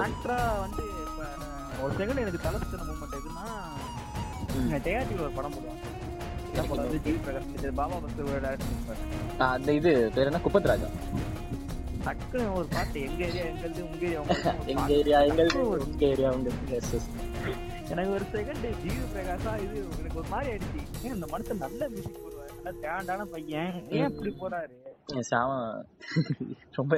ஆக்டரா 0.00 0.38
வந்து 0.64 0.84
ஒரு 1.82 1.92
செகண்ட் 1.98 2.22
எனக்கு 2.24 2.40
தலை 2.40 2.58
சுத்தின 2.62 2.86
மூமெண்ட் 2.90 3.18
எதுன்னா 3.20 3.46
ஜெயாட்டியில் 4.86 5.24
ஒரு 5.26 5.34
படம் 5.38 5.56
போடுவாங்க. 5.56 5.84
பாபா 7.78 7.96
direction. 8.36 8.70
அந்த 9.48 9.70
இது 9.78 9.90
பேர் 10.14 10.28
என்ன? 10.30 10.40
குப்பத் 10.44 10.70
ராஜா 10.70 10.88
டக்குன்னு 12.06 12.52
ஒரு 12.58 12.66
பாட்டு 12.74 12.98
எங்க 13.06 13.22
ஏரியா 13.26 13.44
எங்கது 13.50 13.80
உங்க 13.86 14.04
ஏரியா 14.08 14.20
எங்க 14.72 14.90
ஏரியா 14.98 15.18
எங்க 15.28 15.42
உங்க 15.86 16.04
ஏரியா 16.12 16.30
உங்க 16.36 16.50
எனக்கு 17.92 18.12
ஒரு 18.16 18.24
செகண்ட் 18.32 18.64
ஜீவி 18.82 19.04
பிரகாஷா 19.12 19.52
இது 19.64 19.76
எனக்கு 20.00 20.18
ஒரு 20.22 20.28
மாதிரி 20.32 20.48
ஆயிடுச்சு. 20.52 20.80
ஏன் 21.04 21.14
இந்த 21.16 21.26
மனுஷன் 21.32 21.62
நல்ல 21.64 21.88
மியூசிக் 21.92 22.20
போடுவாரு? 22.24 22.52
நல்ல 22.64 22.78
டேலண்டான 22.84 23.24
பையன். 23.34 23.72
ஏன் 23.98 24.08
இப்படி 24.10 24.32
போறாரு? 24.42 24.74
சாம 25.30 25.50
ரொம்ப 26.78 26.94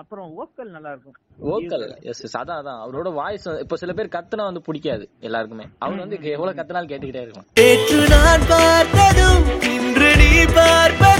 அப்புறம் 0.00 0.28
ஓக்கல் 0.42 0.70
நல்லா 0.74 0.90
இருக்கும். 0.94 1.16
வோக்கல் 1.48 1.86
எஸ் 2.10 2.36
அதான் 2.40 2.60
அதான். 2.60 2.80
அவரோட 2.84 3.08
வாய்ஸ் 3.20 3.48
இப்போ 3.64 3.76
சில 3.82 3.92
பேர் 3.98 4.14
கத்துனா 4.16 4.44
வந்து 4.50 4.62
பிடிக்காது 4.68 5.04
எல்லாருக்குமே. 5.28 5.66
அவர் 5.84 6.02
வந்து 6.04 6.18
எவ்வளவு 6.36 6.58
கத்துனாலும் 6.60 6.90
கேட்டுக்கிட்டே 6.92 7.24
இருக்கும் 7.26 7.48
நேற்று 7.60 8.00
நான் 8.14 8.46
பார்த்ததும் 8.52 9.42
இன்று 9.74 10.10
நீ 10.22 10.30
பார்ப்பதும் 10.58 11.15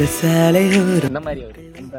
இந்த 0.00 1.20
மாதிரி 1.24 1.42
அந்த 1.80 1.96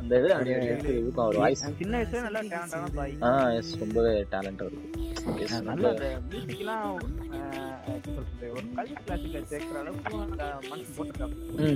அந்த 0.00 0.12
இது 0.18 0.28
அப்படியே 0.34 0.56
எடுத்து 0.64 0.92
இருக்கும் 0.94 1.22
அவர் 1.24 1.38
வாய்ஸ் 1.42 1.62
நான் 1.64 1.76
சின்ன 1.80 1.94
வயசுல 1.96 2.20
நல்லா 2.26 2.40
டேலண்டான 2.44 2.90
பாய் 2.96 3.14
ஆ 3.24 3.30
எஸ் 3.58 3.72
ரொம்பவே 3.82 4.12
டேலண்ட் 4.32 4.64
Yes, 5.40 5.50
நல்ல 5.66 5.86
அந்த 5.90 6.06
மியூசிக்லாம் 6.26 6.84
ஒரு 8.50 8.62
கல்வி 9.08 9.40
சேர்க்கிற 9.50 9.76
அளவுக்கு 9.82 10.14
அந்த 10.20 10.44
போட்டிருக்காங்க 10.96 11.66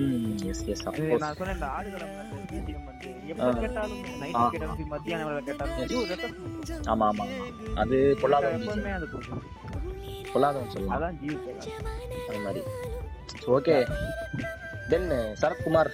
எஸ் 0.50 0.62
எஸ் 0.72 0.84
இது 0.94 1.18
நான் 1.24 1.36
சொன்ன 1.40 1.54
இந்த 1.56 1.68
ஆடுகளம் 1.76 2.14
மியூசியம் 2.44 2.86
வந்து 2.88 3.10
எப்ப 3.32 3.50
கேட்டாலும் 3.60 4.00
நைட். 4.22 4.38
கேட்டாலும் 4.54 4.90
மத்தியானம் 4.94 5.28
வேலை 5.30 5.42
கேட்டாலும். 5.44 6.88
ஆமா 6.94 7.06
ஆமா. 7.10 7.26
அது 7.82 7.98
பொல்லாதவன் 8.22 8.58
எப்பவுமே 8.60 8.92
அது 8.98 9.08
கொடுக்கும். 9.12 9.44
பொல்லாதவன் 10.34 10.72
சொல்லலாம். 10.74 10.96
அதான் 10.96 11.18
ஜீவி 11.22 11.38
பிரகாஷ் 11.44 11.70
அது 12.28 12.40
மாதிரி. 12.46 12.62
Okay 13.56 13.76
then 14.90 15.06
Sarathkumar. 15.42 15.90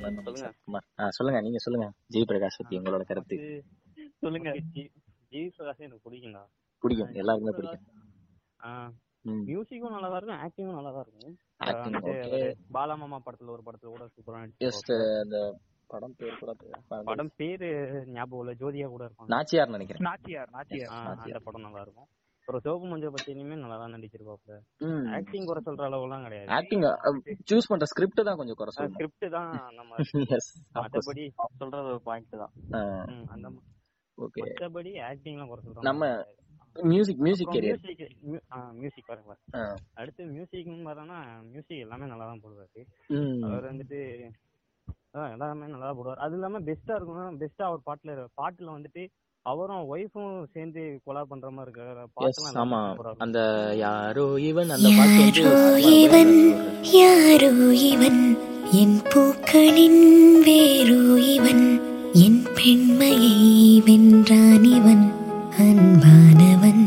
சரத்குமார். 0.00 0.86
ஆ 1.00 1.08
சொல்லுங்க 1.08 1.40
நீங்க 1.40 1.58
சொல்லுங்க. 1.58 1.86
ஜெய் 2.12 2.26
பிரகாஷ் 2.30 2.58
பத்தி 2.58 2.78
உங்களோட 2.78 3.02
கருத்து. 3.02 3.36
சொல்லுங்க. 4.18 4.50
ஜிவி 5.32 5.48
பிரகாஷ் 5.56 5.84
எனக்கு 5.86 6.04
பிடிக்கும்டா. 6.06 6.42
பிடிக்கும் 6.82 7.12
எல்லாருக்குமே 7.14 7.54
பிடிக்கும். 7.56 7.84
ம். 9.24 9.42
மியூசிக்கும் 9.48 9.94
நல்லா 9.94 10.08
தான் 10.08 10.18
இருக்கும் 10.18 10.42
ஆக்டிங்கும் 10.44 10.76
நல்லா 10.78 10.90
தான் 10.90 11.04
இருக்கும். 11.06 11.34
பாலாமாமா 12.74 13.18
படத்துல 13.26 13.48
ஒரு 13.48 13.62
படத்துல 13.66 13.90
கூட 13.94 14.04
சூப்பரா 14.14 14.38
எஸ் 14.68 14.80
அந்த 15.22 15.38
படம் 15.90 16.14
பேர் 16.16 16.38
கூட. 16.38 16.52
படம் 17.04 17.32
பேரு. 17.36 17.68
ஞாபகம் 18.08 18.42
இல்ல 18.42 18.52
ஜோதியா 18.54 18.88
கூட 18.88 19.02
இருப்பாங்க. 19.04 19.30
நாச்சியார் 19.34 19.68
நினைக்கிறேன். 19.68 20.04
நாச்சியார் 20.08 20.50
நாச்சியார். 20.50 20.94
அந்த 21.24 21.38
படம் 21.38 21.60
நல்லா 21.60 21.80
இருக்கும். 21.80 22.08
அப்புறம் 22.40 22.62
சிவப்பு 22.64 22.86
மஞ்சள் 22.90 23.12
பத்தியுமே 23.14 23.56
நல்லா 23.58 23.76
தான் 23.80 23.92
நடிச்சிருப்பாப்ல 23.94 24.54
ம். 24.86 25.04
ஆக்டிங் 25.16 25.46
குறை 25.48 25.60
சொல்ற 25.66 25.82
அளவுலாம் 25.88 26.24
கிடையாது. 26.26 26.48
ஆக்டிங் 26.56 26.84
சூஸ் 27.50 27.70
பண்ற 27.70 27.86
ஸ்கிரிப்ட் 27.90 28.22
தான் 28.28 28.38
கொஞ்சம் 28.40 28.58
குறை 28.60 28.72
சொல்லணும். 28.74 28.96
ஸ்கிரிப்ட் 28.96 29.26
தான் 29.36 29.50
நம்ம 29.78 29.90
எஸ் 30.36 30.50
மத்தபடி 30.76 31.24
சொல்றது 31.60 31.88
ஒரு 31.92 32.02
பாயிண்ட் 32.08 32.36
தான். 32.42 32.52
ம், 33.10 33.24
அந்த 33.34 33.46
ஓகே. 34.18 34.42
மத்தபடி 34.44 34.92
ஆக்டிங்லாம் 35.08 35.50
குறை 35.52 35.62
சொல்றோம் 35.66 35.88
நம்ம 35.88 36.04
மியூசிக் 36.76 37.22
மியூசிக் 37.24 37.52
கேரியர் 37.52 37.80
மியூசிக் 38.76 39.08
பாருங்க 39.08 39.32
அடுத்து 40.00 40.28
மியூசிக்னு 40.34 40.84
பார்த்தோம்னா 40.86 41.18
மியூசிக் 41.48 41.82
எல்லாமே 41.84 42.08
நல்லா 42.12 42.26
தான் 42.30 42.42
போடுவாரு. 42.44 42.82
ம். 43.16 43.40
அவர் 43.46 43.70
வந்துட்டு 43.70 43.98
அதான் 45.12 45.32
எல்லாமே 45.34 45.68
நல்லா 45.72 45.88
போடுவார். 45.92 46.22
அது 46.24 46.34
இல்லாம 46.36 46.60
பெஸ்டா 46.66 46.96
இருக்கும் 46.96 47.40
பெஸ்டா 47.40 47.64
அவர் 47.70 47.86
பாட்டுல 47.86 48.12
பாட்டுல 48.38 48.76
வந்துட்டு 48.76 49.02
அவரும் 49.46 49.84
ஒய்ஃபும் 49.90 50.32
சேர்ந்து 50.52 50.82
கொலா 51.04 51.22
பண்ற 51.22 51.48
மாதிரி 51.50 51.68
இருக்கிற 51.68 52.02
எஸ் 52.24 52.40
பாட்டுலாம் 52.40 52.58
ஆமா. 52.62 52.80
அந்த 53.18 53.38
யாரோ 53.80 54.26
இவன் 54.48 54.72
அந்த 54.76 54.88
பாட்டு 54.98 55.22
யாரோ 55.38 55.54
இவன் 55.96 56.34
யாரோ 56.96 57.52
இவன் 57.86 58.20
என் 58.80 58.98
பூக்களின் 59.08 60.02
வேரோ 60.42 61.00
இவன் 61.36 61.64
என் 62.24 62.42
பெண்மையை 62.54 63.34
வென்றான் 63.86 64.68
இவன் 64.72 65.04
அன்பானவன். 65.60 66.84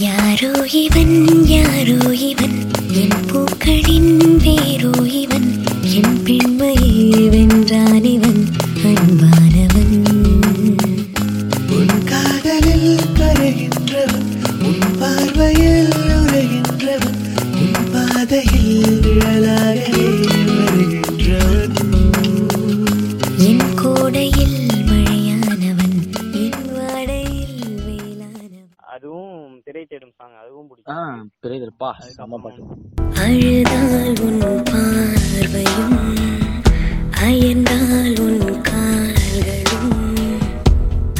யாரோ 0.00 0.50
இவன் 0.80 1.14
யாரோ 1.52 1.98
இவன் 2.28 2.56
என் 2.94 3.16
பூக்களின் 3.78 4.14
வேரோ 4.44 4.90
இவன் 5.18 5.46
என் 5.92 6.16
பெண்மையை 6.24 6.94
அப்பா 31.80 31.90
தெரியுதுப்பா 31.94 32.14
செம்ம 32.14 32.38
பாட்டு 32.38 32.62
அழுதால் 33.22 34.20
உன் 34.24 34.40
பார்வையும் 34.68 35.98
அயர்ந்தால் 37.22 38.16
உன் 38.24 38.40
கால்களும் 38.68 39.94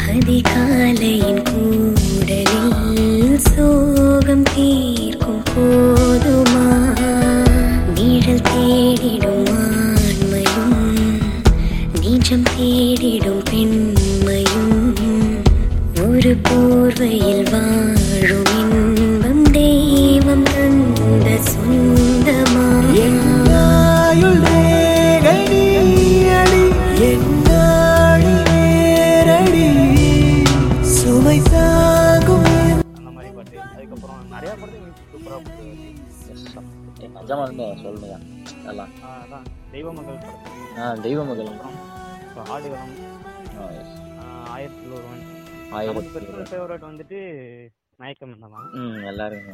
அதிகாலையின் 0.09 1.43
கூடலில் 1.51 2.75
சோகம் 3.49 4.47
தீர்க்கும் 4.51 5.43
போதுமா? 5.51 6.67
நீழல் 7.95 8.45
தேடிடும் 8.49 9.51
ஆண்மையும் 9.59 10.77
நீச்சம் 12.01 12.47
தேடிடும் 12.53 13.43
பெண்மையும் 13.51 14.75
ஒரு 16.05 16.35
போர்வையில் 16.43 17.47
வா 17.53 17.65
அதான் 39.91 39.97
தெய்வ 39.97 39.99
மகள் 39.99 40.19
படத்துல 40.23 40.81
ஆ 40.81 40.89
தெய்வ 41.05 41.21
மகள் 41.29 41.49
அப்புறம் 41.51 41.77
இப்போ 42.23 42.41
ஆடுகளம். 42.55 42.93
ஆ, 43.55 43.69
yes. 43.73 43.91
ஆஹ் 44.23 44.49
ஆயிரத்தி 44.55 44.87
ஒருவன் 44.91 45.23
ஆயிரத்தி 45.79 46.11
பெர்சனல் 46.15 46.49
ஃபேவரட் 46.51 46.85
வந்துட்டு 46.89 47.19
மயக்கம் 47.99 48.33
என்னதான் 48.35 48.67
ம் 48.81 48.99
எல்லாரும் 49.11 49.47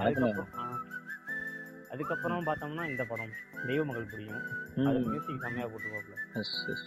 அதுக்கப்புறம் 1.93 2.47
பார்த்தோம்னா 2.47 2.85
இந்த 2.91 3.03
படம் 3.07 3.33
தெய்வ 3.67 3.83
மகள் 3.89 4.07
பிடிக்கும் 4.13 4.45
அது 4.85 5.01
மியூசிக் 5.07 5.43
செம்மையா 5.45 5.67
போட்டு 5.69 5.89
போகல 5.91 6.15
yes, 6.37 6.51
yes. 6.69 6.83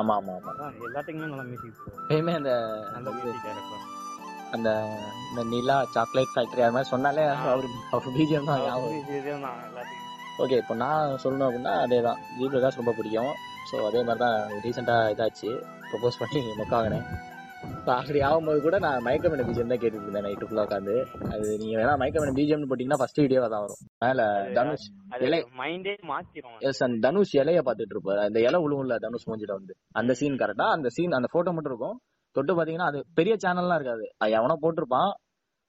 ஆமா 0.00 0.14
ஆமா 0.18 0.32
ஆமா. 0.38 0.66
எல்லாத்துக்குமே 0.82 1.26
நல்ல 1.32 1.44
மியூசிக் 1.50 1.76
எப்பயுமே 1.96 2.32
அந்த 2.38 2.52
நல்ல 2.94 3.08
மியூசிக் 3.16 3.44
டைரக்டர் 3.46 3.90
அந்த 4.54 4.70
இந்த 5.28 5.42
நிலா 5.52 5.76
சாக்லேட் 5.94 6.32
ஃபேக்டரி 6.32 6.62
அது 6.64 6.74
மாதிரி 6.74 6.90
சொன்னாலே 6.90 7.22
அவர் 7.44 7.68
அவர் 7.92 8.14
பிஜிஎம் 8.16 8.48
தான் 8.48 8.60
எல்லாத்துக்கும். 8.60 10.00
ஓகே 10.42 10.56
இப்போ 10.62 10.74
நான் 10.82 11.18
சொல்லணும் 11.22 11.46
அப்படின்னா 11.48 11.74
அதே 11.84 11.98
தான் 12.06 12.20
ஜி 12.38 12.46
பிரகாஷ் 12.52 12.80
ரொம்ப 12.80 12.92
பிடிக்கும். 12.96 13.34
ஸோ 13.68 13.76
அதே 13.88 14.00
மாதிரி 14.06 14.22
தான் 14.24 14.38
ரீசெண்டாக 14.64 15.12
இதாச்சு. 15.14 15.50
ப்ரொபோஸ் 15.90 16.18
பண்ணி 16.22 16.40
மொக்காகினேன் 16.60 17.06
ஸோ 17.84 17.90
அப்படி 17.98 18.18
ஆகும்போது 18.28 18.58
கூட 18.64 18.76
நான் 18.84 19.04
மயக்கமன 19.06 19.44
பிஜிஎம் 19.48 19.70
தான் 19.72 19.80
கேட்டுட்டு 19.82 20.06
இருந்தேன் 20.06 20.24
நைட்டு 20.26 20.46
ஃபுல்லாக 20.48 20.66
உட்காந்து 20.66 20.94
அது 21.32 21.46
நீங்கள் 21.60 21.78
வேணா 21.80 21.94
மயக்கமன 22.02 22.32
பிஜிஎம்னு 22.38 22.68
போட்டிங்கன்னா 22.70 22.98
ஃபர்ஸ்ட் 23.00 23.20
வீடியோவாக 23.22 23.50
தான் 23.54 23.62
வரும். 23.64 23.80
மேலே 24.04 24.24
தனுஷ் 24.58 24.86
இலை 25.26 25.40
மைண்டே 25.60 25.94
மாத்திரும். 26.10 26.58
எஸ் 26.68 26.82
அந்த 26.86 26.98
தனுஷ் 27.06 27.34
இலைய 27.42 27.62
பார்த்துட்டு 27.68 27.94
இருப்பாரு. 27.96 28.20
அந்த 28.28 28.40
இலை 28.46 28.60
உழுவும்ல 28.66 28.96
தனுஷ் 29.06 29.28
மூஞ்சில 29.30 29.54
வந்து. 29.58 29.74
அந்த 30.00 30.14
சீன் 30.20 30.40
கரெக்டா 30.42 30.66
அந்த 30.76 30.90
சீன் 30.96 31.16
அந்த 31.18 31.30
போட்டோ 31.34 31.52
மட்டும் 31.56 31.74
இருக்கும். 31.74 31.96
தொட்டு 32.36 32.52
பாத்தீங்கன்னா 32.58 32.90
அது 32.92 33.00
பெரிய 33.20 33.34
சேனல்லாம் 33.44 33.78
இருக்காது. 33.80 34.06
எவனோ 34.38 34.56
போட்டிருப்பான். 34.64 35.10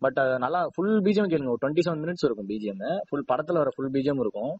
பட் 0.04 0.20
நல்லா 0.44 0.60
ஃபுல் 0.76 0.98
பிஜிஎம் 1.06 1.30
கேளுங்க. 1.32 1.52
ஒரு 1.54 1.62
டுவெண்ட்டி 1.64 1.86
செவன் 1.86 2.02
மினிட்ஸ் 2.04 2.26
இருக்கும் 2.28 2.50
பிஜிஎம் 2.52 2.84
ஃபுல் 3.08 3.30
படத்துல 3.32 3.62
வர 3.64 3.72
ஃபுல் 3.76 3.94
பிஜிஎம் 3.96 4.22
இருக்கும். 4.26 4.54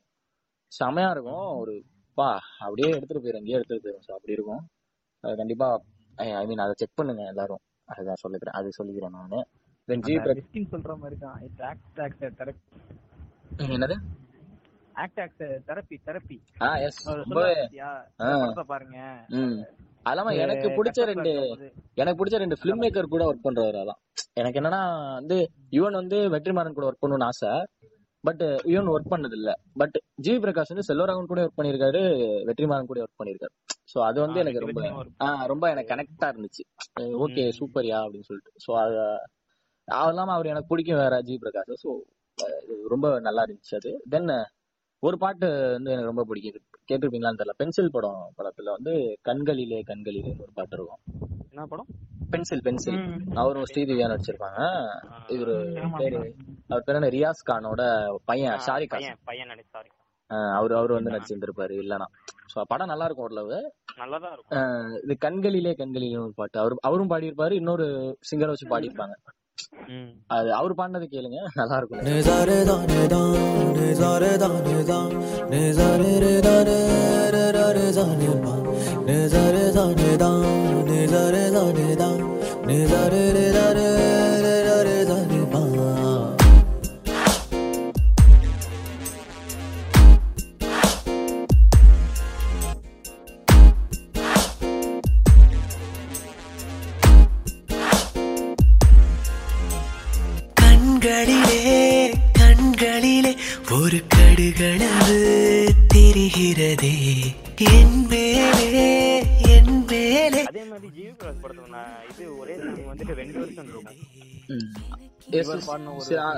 செமையா 0.72 1.10
இருக்கும். 1.16 1.46
ஒரு 1.62 1.74
பா 2.18 2.30
அப்படியே 2.66 2.90
எடுத்துட்டு 2.98 3.24
போயிரும் 3.24 3.42
அங்கேயே 3.42 3.58
எடுத்துட்டு 3.60 3.86
போயிரும் 3.86 4.06
ஸோ 4.08 4.12
அப்படி 4.18 4.36
இருக்கும். 4.38 4.64
அது 5.24 5.36
கண்டிப்பா 5.42 5.68
ஐ 6.42 6.46
மீன் 6.50 6.64
அதை 6.66 6.76
செக் 6.82 6.98
பண்ணுங்க 7.00 7.24
எல்லாரும். 7.34 7.62
அதுதான் 7.94 8.22
சொல்லிக்கிறேன். 8.24 8.58
அது 8.60 8.78
சொல்லிக்கிறேன் 8.78 9.16
நான். 9.18 9.48
தென் 9.88 10.06
ஜி 10.06 10.14
விஸ்கின் 10.28 10.70
சொல்ற 10.74 10.94
மாதிரி 11.02 11.18
தான். 11.26 11.38
இட் 11.48 11.64
ஆக்ட் 11.72 12.00
ஆக்ட் 12.06 12.24
தெரப்பி 12.40 13.74
என்னது? 13.76 13.98
ஆக்ட் 15.04 15.20
ஆக்ட் 15.24 15.44
தெரப்பி 15.70 15.96
தெரப்பி 16.08 16.38
ஆ 16.68 16.70
எஸ். 16.88 17.02
படத்தை 17.08 18.66
பாருங்க. 18.72 18.98
ம் 20.06 20.10
அது 20.10 20.16
இல்லாம 20.16 20.34
எனக்கு 20.44 20.68
பிடிச்ச 20.78 21.06
ரெண்டு 21.10 21.32
எனக்கு 21.98 22.20
பிடிச்ச 22.20 22.38
ரெண்டு 22.42 22.58
ஃபிலிம் 22.60 22.82
மேக்கர் 22.82 23.14
கூட 23.14 23.24
ஒர்க் 23.30 23.46
பண்றவர் 23.46 23.78
அதான். 23.82 24.00
எனக்கு 24.40 24.60
என்னன்னா 24.62 24.82
வந்து 25.20 25.38
யுவன் 25.78 26.00
வந்து 26.02 26.18
வெற்றிமாறன் 26.34 26.78
கூட 26.78 26.88
ஒர்க் 26.90 27.04
பண்ணணும்னு 27.04 27.28
ஆசை. 27.30 27.52
பட் 28.24 28.44
யுவன் 28.70 28.92
ஒர்க் 28.92 29.12
பண்ணது 29.14 29.36
இல்ல 29.40 29.50
பட் 29.78 29.96
ஜி 30.26 30.34
பிரகாஷ் 30.44 30.72
வந்து 30.74 30.88
செல்வராகவன் 30.88 31.32
கூட 31.32 31.42
ஒர்க் 31.46 31.58
பண்ணியிருக்காரு 31.58 32.02
வெற்றிமாறன் 32.48 32.90
கூட 32.92 33.00
ஒர்க் 33.04 33.20
பண்ணியிருக்காரு. 33.20 33.54
சோ 33.92 33.98
அது 34.00 34.18
வந்து 34.24 34.42
எனக்கு 34.44 34.64
ரொம்ப 34.64 34.82
ஆ 35.22 35.30
ரொம்ப 35.46 35.66
எனக்கு 35.70 35.92
கனெக்டா 35.94 36.28
இருந்துச்சு. 36.34 36.64
ஓகே 37.24 37.44
சூப்பர்யா 37.60 37.98
அப்படின்னு 38.04 38.28
சொல்லிட்டு. 38.30 38.54
சோ 38.66 38.72
அது 38.84 38.96
அது 39.88 40.12
இல்லாம 40.14 40.34
அவர் 40.36 40.52
எனக்கு 40.54 40.72
பிடிக்கும் 40.72 41.02
வேற 41.04 41.16
ஜி 41.22 41.36
பிரகாஷ் 41.44 41.76
ஸோ 41.84 41.90
ரொம்ப 42.94 43.08
நல்லா 43.20 43.44
இருந்துச்சு 43.46 43.76
அது. 43.76 43.92
தென் 44.10 44.32
ஒரு 45.04 45.18
பாட்டு 45.24 45.48
வந்து 45.76 45.92
எனக்கு 45.94 46.12
ரொம்ப 46.12 46.24
பிடிக்கும். 46.30 46.66
கேட்டிருப்பீங்களான்னு 46.90 47.40
தெரியல. 47.40 47.56
பென்சில் 47.62 47.94
படம் 47.96 48.22
படத்துல 48.38 48.74
வந்து 48.76 48.94
கண்களிலே 49.28 49.80
கண்களிலே 49.90 50.34
ஒரு 50.44 50.52
பாட்டு 50.58 50.76
இருக்கும். 50.78 51.02
என்ன 51.52 51.66
படம்? 51.74 51.90
Pencil 52.34 52.64
pencil. 52.68 53.00
அவரும் 53.42 53.68
ஸ்ரீதிவியா 53.72 54.08
நடிச்சிருப்பாங்க. 54.12 54.62
இவரு 55.36 55.56
பேரு 56.00 56.20
அவர் 56.70 56.86
பேர் 56.88 56.98
என்ன? 57.00 57.12
ரியாஸ் 57.18 57.48
கானோட 57.52 57.82
பையன் 58.30 58.64
ஷாரிக் 58.68 58.92
கான். 58.94 59.02
பையன் 59.02 59.22
பையன் 59.30 59.52
நடி 59.52 59.66
சாரி 59.76 59.92
அவர் 60.58 60.74
அவர் 60.80 60.92
வந்து 60.98 61.14
நடிச்சிருந்திருப்பாரு 61.14 61.74
இல்லனா 61.82 62.08
சோ 62.52 62.62
படம் 62.72 62.90
நல்லா 62.92 63.06
இருக்கும் 63.08 63.26
ஓரளவு. 63.28 63.58
நல்லதா 64.02 64.30
இருக்கும். 64.36 65.00
இது 65.04 65.14
கண்களிலே 65.26 65.74
கண்களிலே 65.82 66.18
ஒரு 66.26 66.34
பாட்டு. 66.40 66.58
அவர் 66.64 66.76
அவரும் 66.88 67.12
பாடியிருப்பாரு 67.12 67.54
இன்னொரு 67.62 67.86
சிங்கரை 68.30 68.54
வச்சு 68.54 68.72
பாடியிருப்பாங்க. 68.74 69.16
அது 70.28 70.50
அவர் 70.54 70.76
பாடினது 70.76 71.08
கேளுங்க 71.16 71.40
நல்லா 71.56 71.78
இருக்கும். 71.78 72.04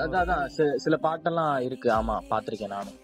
அதான் 0.04 0.46
சில 0.84 0.96
பாட்டெல்லாம் 1.06 1.54
இருக்கு. 1.68 1.90
ஆமா 1.98 2.16
பாத்திருக்கேன் 2.30 2.74
நானும் 2.76 2.98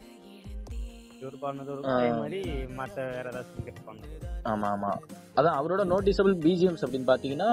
ஆமா 4.52 4.68
ஆமா. 4.76 4.92
அதான் 5.38 5.56
அவரோட 5.60 5.82
நோட்டிசபிள் 5.92 6.34
பிஜிஎம்ஸ் 6.46 6.84
அப்படின்னு 6.84 7.10
பாத்தீங்கன்னா 7.10 7.50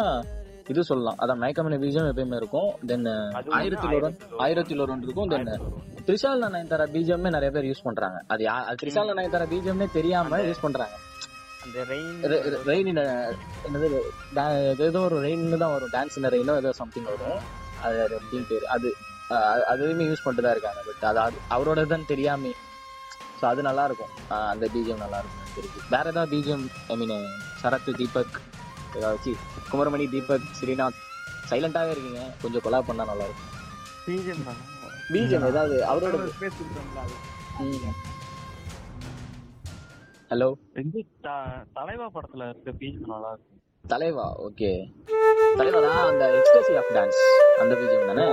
இது 0.71 0.83
சொல்லலாம். 0.89 1.17
அதான் 1.21 1.39
மயக்கமன 1.43 1.77
பீஜம் 1.83 2.09
எப்பயுமே 2.09 2.37
இருக்கும். 2.41 2.69
தென் 2.89 3.05
ஒண்ணு, 3.05 4.09
ஆயிரத்தில் 4.45 4.83
ஒரு 4.83 4.97
இருக்கும். 5.07 5.29
தென் 5.33 5.47
திரிஷால் 6.07 6.43
நயன்தாரா 6.55 6.85
பீஜமே 6.95 7.31
நிறைய 7.37 7.51
பேர் 7.55 7.67
யூஸ் 7.69 7.85
பண்றாங்க. 7.87 8.19
அது 8.27 8.43
திரிஷால் 8.81 9.17
நயன்தாரா 9.19 9.47
பீஜம்னே 9.53 9.87
தெரியாம 9.97 10.39
யூஸ் 10.49 10.63
பண்றாங்க. 10.65 10.95
ரெயின் 12.69 12.91
என்னது 13.65 13.87
ஏதோ 14.89 15.01
ஒரு 15.07 15.17
ரெயின் 15.27 15.57
தான் 15.63 15.73
வரும். 15.75 15.93
டான்ஸ் 15.97 16.17
இந்த 16.21 16.29
ரெயினோ 16.35 16.55
ஏதோ 16.61 16.71
சம்திங் 16.71 17.09
வரும். 17.11 17.41
அது 17.81 18.03
அது 18.03 18.19
அப்படின்னு 18.19 18.47
பேரு. 18.47 18.67
அது 18.67 18.95
அதுவுமே 19.71 20.05
யூஸ் 20.07 20.23
பண்ணிட்டு 20.23 20.41
தான் 20.41 20.51
இருக்காங்க. 20.51 20.81
பட் 20.85 21.03
அது 21.09 21.19
அது- 21.19 21.41
அவரோட 21.49 21.85
தான் 21.85 22.05
தெரியாம. 22.05 22.51
ஸோ 23.41 23.45
அது 23.45 23.61
நல்லா 23.61 23.85
இருக்கும் 23.85 24.09
அந்த 24.29 24.67
பிஜிஎம் 24.67 24.97
நல்லா 24.97 25.19
இருக்கும் 25.19 25.47
தெரிஞ்சு. 25.55 25.89
வேற 25.89 26.09
ஏதாவது 26.09 26.37
BGM 26.37 26.65
I 26.87 26.97
mean 26.97 27.25
Sarath 27.63 27.95
Deepak 27.95 28.39
ஏதாச்சும் 28.93 29.39
குமரமணி 29.71 30.09
தீபக் 30.09 30.47
ஸ்ரீநாத் 30.61 30.99
சைலண்டாவே 31.49 31.91
இருக்கீங்க. 31.91 32.31
கொஞ்சம் 32.41 32.61
கொலா 32.61 32.81
பண்ணா 32.81 33.05
நல்லா 33.05 33.23
இருக்கும் 33.23 33.49
பிஜிஎம் 34.07 34.45
பிஜிஎம் 35.09 35.47
ஏதாவது 35.47 35.85
அவரோட 35.85 36.31
ஹலோ 40.29 40.47
தலைவா 41.73 42.09
படத்துல 42.13 42.49
இருக்க 42.49 42.71
பிஜிஎம் 42.71 43.07
நல்லா 43.07 43.31
இருக்கும் 43.31 43.60
தலைவா? 43.91 44.25
ஓகே 44.39 44.71
தலைவா 45.57 45.79
தான் 45.85 46.09
அந்த 46.11 46.25
எக்ஸ்பிரசிவ் 46.39 46.77
ஆஃப் 46.81 46.91
டான்ஸ் 46.95 47.19
அந்த 47.61 47.73
பிஜிஎம் 47.75 48.09
தானே? 48.11 48.25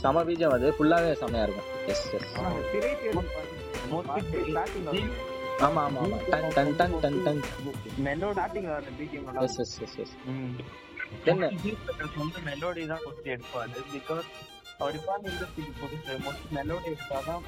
செம 0.00 0.22
பீஜம் 0.28 0.54
அது 0.56 0.68
ஃபுல்லாவே 0.76 1.10
செமையா 1.22 1.42
இருக்கும். 1.46 1.68
எஸ் 1.86 2.06
எஸ் 2.14 2.30
ஸ்டார்டிங் 4.46 5.10
ஆமா 5.66 5.80
ஆமா 5.86 6.00
ஆமா. 6.02 6.18
டன் 6.32 6.52
டன் 6.56 6.76
டன் 6.76 6.94
டன் 7.00 7.18
டன். 7.24 7.40
மெலோடி 8.06 8.34
ஸ்டார்டிங்ல 8.36 8.70
வர 8.74 8.84
நல்லா 9.26 9.42
yes 9.46 9.58
yes 9.58 9.74
yes 9.86 9.98
yes 10.04 10.14
then 11.24 11.42
வந்து 12.16 12.40
மெலோடி 12.48 12.86
தான் 12.86 13.02
கொஸ்டி 13.06 13.28
எடுப்பாரு. 13.34 13.82
பிகாஸ் 13.94 14.28
அவர் 14.78 14.94
இப்போ 14.94 15.16
இண்டஸ்ட்ரிக்கு 15.22 15.72
புதுசு. 15.80 16.12
மோஸ்ட் 16.26 16.46
மெலோடி 16.56 16.88
எடுத்தாதான் 16.92 17.42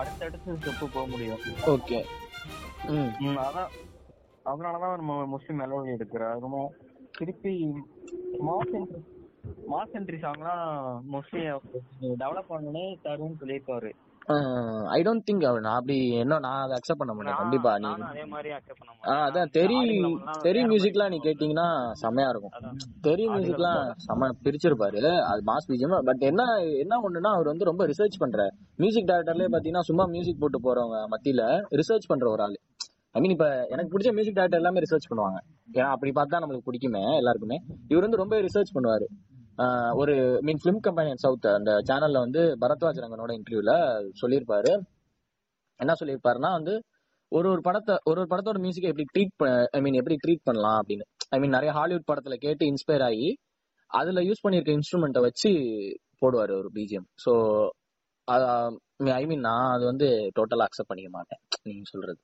அடுத்தடுத்து 0.00 0.56
ஸ்டெப்பு 0.58 0.86
போக 0.94 1.06
முடியும். 1.06 1.42
ஓகே 1.74 1.98
ம். 2.96 3.38
அதான். 3.46 3.72
அதனாலதான் 4.50 4.90
அவர் 4.90 5.04
மோஸ்ட்லி 5.32 5.54
மெலோடி 5.62 5.90
எடுக்கிறார். 5.96 6.42
திருப்பி 7.18 7.52
மாஸ் 8.46 8.74
என்ட்ரி 8.78 9.02
மாஸ் 9.72 9.94
என்ட்ரி 9.98 10.18
சாங்லாம் 10.24 10.64
மோஸ்ட்லி 11.12 11.42
டெவலப் 12.22 12.52
பண்ணனே 12.52 12.84
தரும்னு 13.06 13.40
சொல்லியிருக்காரு 13.42 13.90
ஐ 14.94 14.98
டோன்ட் 15.06 15.24
திங்க் 15.26 15.44
நான் 15.64 15.76
அப்படி 15.80 15.96
என்ன 16.22 16.38
நான் 16.44 16.62
அதை 16.62 16.74
அக்செப்ட் 16.78 17.00
பண்ண 17.00 17.12
மாட்டேன். 17.16 17.38
கண்டிப்பா 17.40 17.72
நீ 17.82 17.90
அதே 18.12 18.24
மாதிரி 18.32 18.50
அக்செப்ட் 18.56 18.80
பண்ண 18.80 18.92
மாட்டேன். 18.94 19.20
அதான் 19.26 19.50
தெரி 19.56 19.76
தெரி 20.46 20.62
மியூசிக்லாம் 20.70 21.12
நீ 21.14 21.18
கேட்டீங்கன்னா 21.26 21.66
செமையா 22.02 22.30
இருக்கும். 22.32 22.54
தெரி 23.00 23.24
மியூசிக்லாம் 23.34 23.82
செம 24.06 24.30
பிரிச்சிருப்பாரு. 24.46 25.02
அது 25.30 25.42
மாஸ் 25.50 25.68
பிஜிஎம் 25.70 25.94
பட் 26.08 26.24
என்ன 26.30 26.44
என்ன 26.84 26.98
ஒண்ணுன்னா 27.06 27.32
அவர் 27.36 27.52
வந்து 27.52 27.68
ரொம்ப 27.70 27.86
ரிசர்ச் 27.92 28.18
பண்ற. 28.18 28.48
மியூசிக் 28.84 29.08
டைரக்டர்லயே 29.10 29.50
பாத்தீங்கன்னா 29.54 29.84
சும்மா 29.90 30.06
மியூசிக் 30.14 30.42
போட்டு 30.44 30.60
போறவங்க 30.66 30.98
மத்தியில 31.14 31.44
ரிசர்ச் 31.82 32.10
பண்ற 32.12 32.28
ஒரு 32.30 32.44
ஆளு. 32.48 32.58
ஐ 33.12 33.20
மீன் 33.20 33.34
இப்ப 33.36 33.46
எனக்கு 33.74 33.92
பிடிச்ச 33.92 34.10
மியூசிக் 34.12 34.38
டைரக்டர் 34.38 34.62
எல்லாமே 34.62 34.82
ரிசர்ச் 34.86 35.08
பண்ணுவாங்க. 35.12 35.38
ஏன்னா 35.78 35.88
அப்படி 35.94 36.12
பார்த்தா 36.18 36.42
நம்மளுக்கு 36.42 36.68
பிடிக்குமே 36.70 37.04
எல்லாருக்குமே. 37.20 37.58
இவர் 37.92 38.06
வந்து 38.08 38.22
ரொம்ப 38.22 38.36
ரிசர்ச் 38.48 38.74
பண்ணுவாரு. 38.74 39.06
ஒரு 40.00 40.14
மீன் 40.46 40.60
ஃபிலிம் 40.62 40.80
கம்பெனி 40.86 41.10
சவுத் 41.24 41.46
அந்த 41.58 41.72
சேனல்ல 41.88 42.18
வந்து 42.24 42.42
பரத்வாஜ் 42.62 43.02
ரங்கனோட 43.04 43.32
இன்டர்வியூல 43.38 43.72
சொல்லியிருப்பாரு. 44.22 44.72
என்ன 45.80 45.92
சொல்லியிருப்பாருன்னா 46.00 46.50
வந்து 46.58 46.74
ஒரு 47.32 47.48
ஒரு 47.52 47.62
படத்தை 47.68 47.94
ஒரு 48.10 48.18
ஒரு 48.22 48.28
படத்தோட 48.32 48.58
மியூசிக்கை 48.64 48.90
எப்படி 48.92 49.06
ட்ரீட் 49.14 49.44
ஐ 49.76 49.80
மீன் 49.84 49.98
எப்படி 50.00 50.16
ட்ரீட் 50.24 50.46
பண்ணலாம் 50.48 50.78
அப்படின்னு. 50.82 51.04
ஐ 51.34 51.38
மீன் 51.42 51.56
நிறைய 51.56 51.72
ஹாலிவுட் 51.78 52.08
படத்துல 52.10 52.36
கேட்டு 52.44 52.64
இன்ஸ்பயர் 52.72 53.04
ஆகி 53.08 53.28
அதுல 53.90 54.20
யூஸ் 54.28 54.44
பண்ணியிருக்க 54.44 54.78
இன்ஸ்ட்ருமெண்ட்டை 54.78 55.22
வச்சு 55.28 55.50
போடுவாரு 56.22 56.52
ஒரு 56.60 56.70
பிஜிஎம் 56.76 57.08
ஸோ 57.24 57.32
ஐ 59.18 59.22
மீன் 59.30 59.44
நான் 59.48 59.72
அது 59.74 59.84
வந்து 59.92 60.06
டோட்டலா 60.38 60.66
அக்செப்ட் 60.68 60.90
பண்ணிக்க 60.92 61.10
மாட்டேன் 61.18 61.40
நீங்க 61.68 61.84
சொல்றது. 61.92 62.20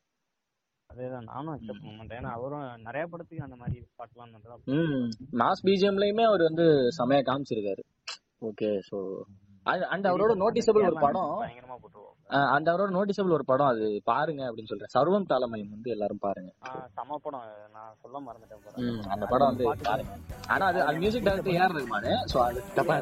அதேதான் 0.92 1.28
நானும் 1.30 1.52
அக்செப்ட் 1.54 1.82
பண்ண 1.82 1.94
மாட்டேன் 1.98 2.18
ஏன்னா 2.20 2.32
அவரும் 2.38 2.66
நிறைய 2.86 3.04
படத்துக்கு 3.12 3.46
அந்த 3.46 3.56
மாதிரி 3.60 3.78
பாட்டுலாம் 4.00 4.34
நல்லா 4.34 4.56
ம் 4.78 5.06
மாஸ் 5.42 5.64
பிஜிஎம்லயுமே 5.68 6.24
அவர் 6.30 6.48
வந்து 6.48 6.66
செமையா 6.98 7.22
காமிச்சிருக்காரு. 7.28 7.84
ஓகே 8.48 8.70
ஸோ 8.90 8.98
அண்ட் 9.94 10.06
அவரோட 10.10 10.32
நோட்டிசபிள் 10.40 10.86
ஒரு 10.88 10.96
படம். 11.04 11.34
பயங்கரமா 11.42 11.76
போட்டுருவோம் 11.82 12.08
அந்த 12.54 12.66
அவரோட 12.72 12.90
நோட்டிசபிள் 12.96 13.34
ஒரு 13.36 13.44
படம் 13.50 13.70
அது. 13.72 13.86
பாருங்க 14.10 14.42
அப்படின்னு 14.48 14.70
சொல்றேன். 14.70 14.92
சர்வம் 14.94 15.28
தாளமயம் 15.30 15.72
வந்து 15.74 15.88
எல்லாரும் 15.94 16.22
பாருங்க. 16.24 16.50
சம 16.96 17.18
படம். 17.24 17.44
நான் 17.76 17.96
சொல்ல 18.02 18.20
மறந்துட்டேன். 18.26 19.08
அந்த 19.14 19.24
படம் 19.32 19.50
வந்து 19.50 19.66
பாருங்க. 19.88 20.14
ஆனா 20.48 20.66
அது 20.72 20.80
அது 20.88 21.02
மியூசிக் 21.04 21.26
டைரக்டர் 21.28 21.56
ஏஆர் 21.56 21.76
ரஹ்மானு 21.78 22.14
ஸோ 22.32 22.38
அது 22.48 22.62
தப்பா 22.78 22.96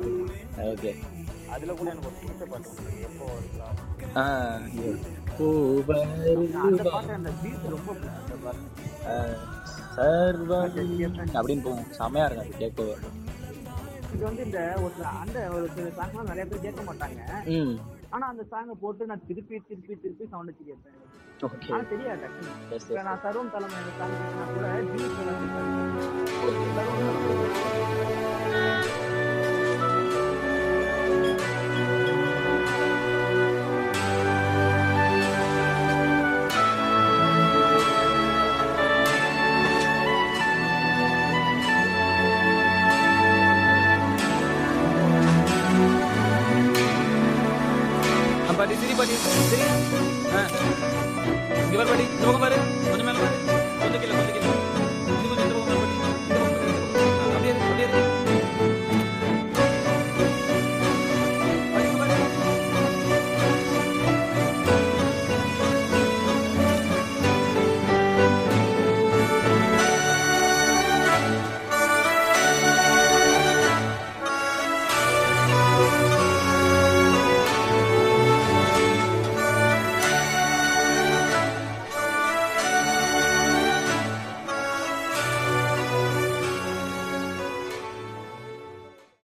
ஓகே 0.73 0.93
அதுல 1.55 1.73
கூட 1.79 1.89
எனக்கு 1.93 2.11
ஒரு 2.11 2.19
பிடிச்ச 2.21 2.45
பாட்டு. 2.51 2.75
எப்போ 3.09 3.27
சர்வம் 9.97 10.69
அப்படின்னு 11.39 11.65
போகும். 11.67 11.89
செமையா 11.99 12.25
இருக்கும் 12.27 12.45
அது 12.45 12.55
கேட்கவே. 12.63 12.95
இது 14.15 14.23
வந்து 14.29 14.43
இந்த 14.49 14.61
ஒரு 14.85 14.95
அந்த 15.23 15.39
ஒரு 15.57 15.67
சில 15.75 15.87
சாங்லாம் 15.99 16.31
நிறைய 16.31 16.45
பேர் 16.51 16.65
கேட்க 16.67 16.81
மாட்டாங்க. 16.89 17.21
ஆனா 18.15 18.25
அந்த 18.33 18.43
சாங்கை 18.53 18.75
போட்டு 18.81 19.03
நான் 19.11 19.27
திருப்பி 19.29 19.57
திருப்பி 19.69 19.95
திருப்பி 20.05 20.25
சவுண்ட் 20.33 20.51
வச்சு 20.51 20.65
கேட்பேன். 20.71 20.99
ஆனா 21.75 21.83
தெரியாது 21.93 22.27
நான் 23.09 23.23
சர்வம் 23.27 23.53
தலைமை 23.55 23.77
அந்த 23.83 23.93
சாங் 23.99 24.17
கேட்கனா 24.21 24.47
கூட 24.55 24.67
வந்து 24.77 25.61
பாட்டி 48.71 48.81
சிரி 48.83 48.95
பாட்டி 48.99 49.15
சிரி 49.51 49.65
ஆ 50.31 50.43
இங்கே 51.63 51.77
பாரு 51.79 51.89
பாட்டி 51.91 52.05
இந்த 52.09 52.25
பக்கம் 52.27 52.45
பாரு 52.45 52.57
கொஞ்சம் 52.85 53.07
மேலே 53.09 53.19
பாரு 53.19 53.37
கொஞ்சம் 53.81 54.01
கீழே 54.03 54.13
கொஞ்சம் 54.13 54.35
கீழே 54.37 54.50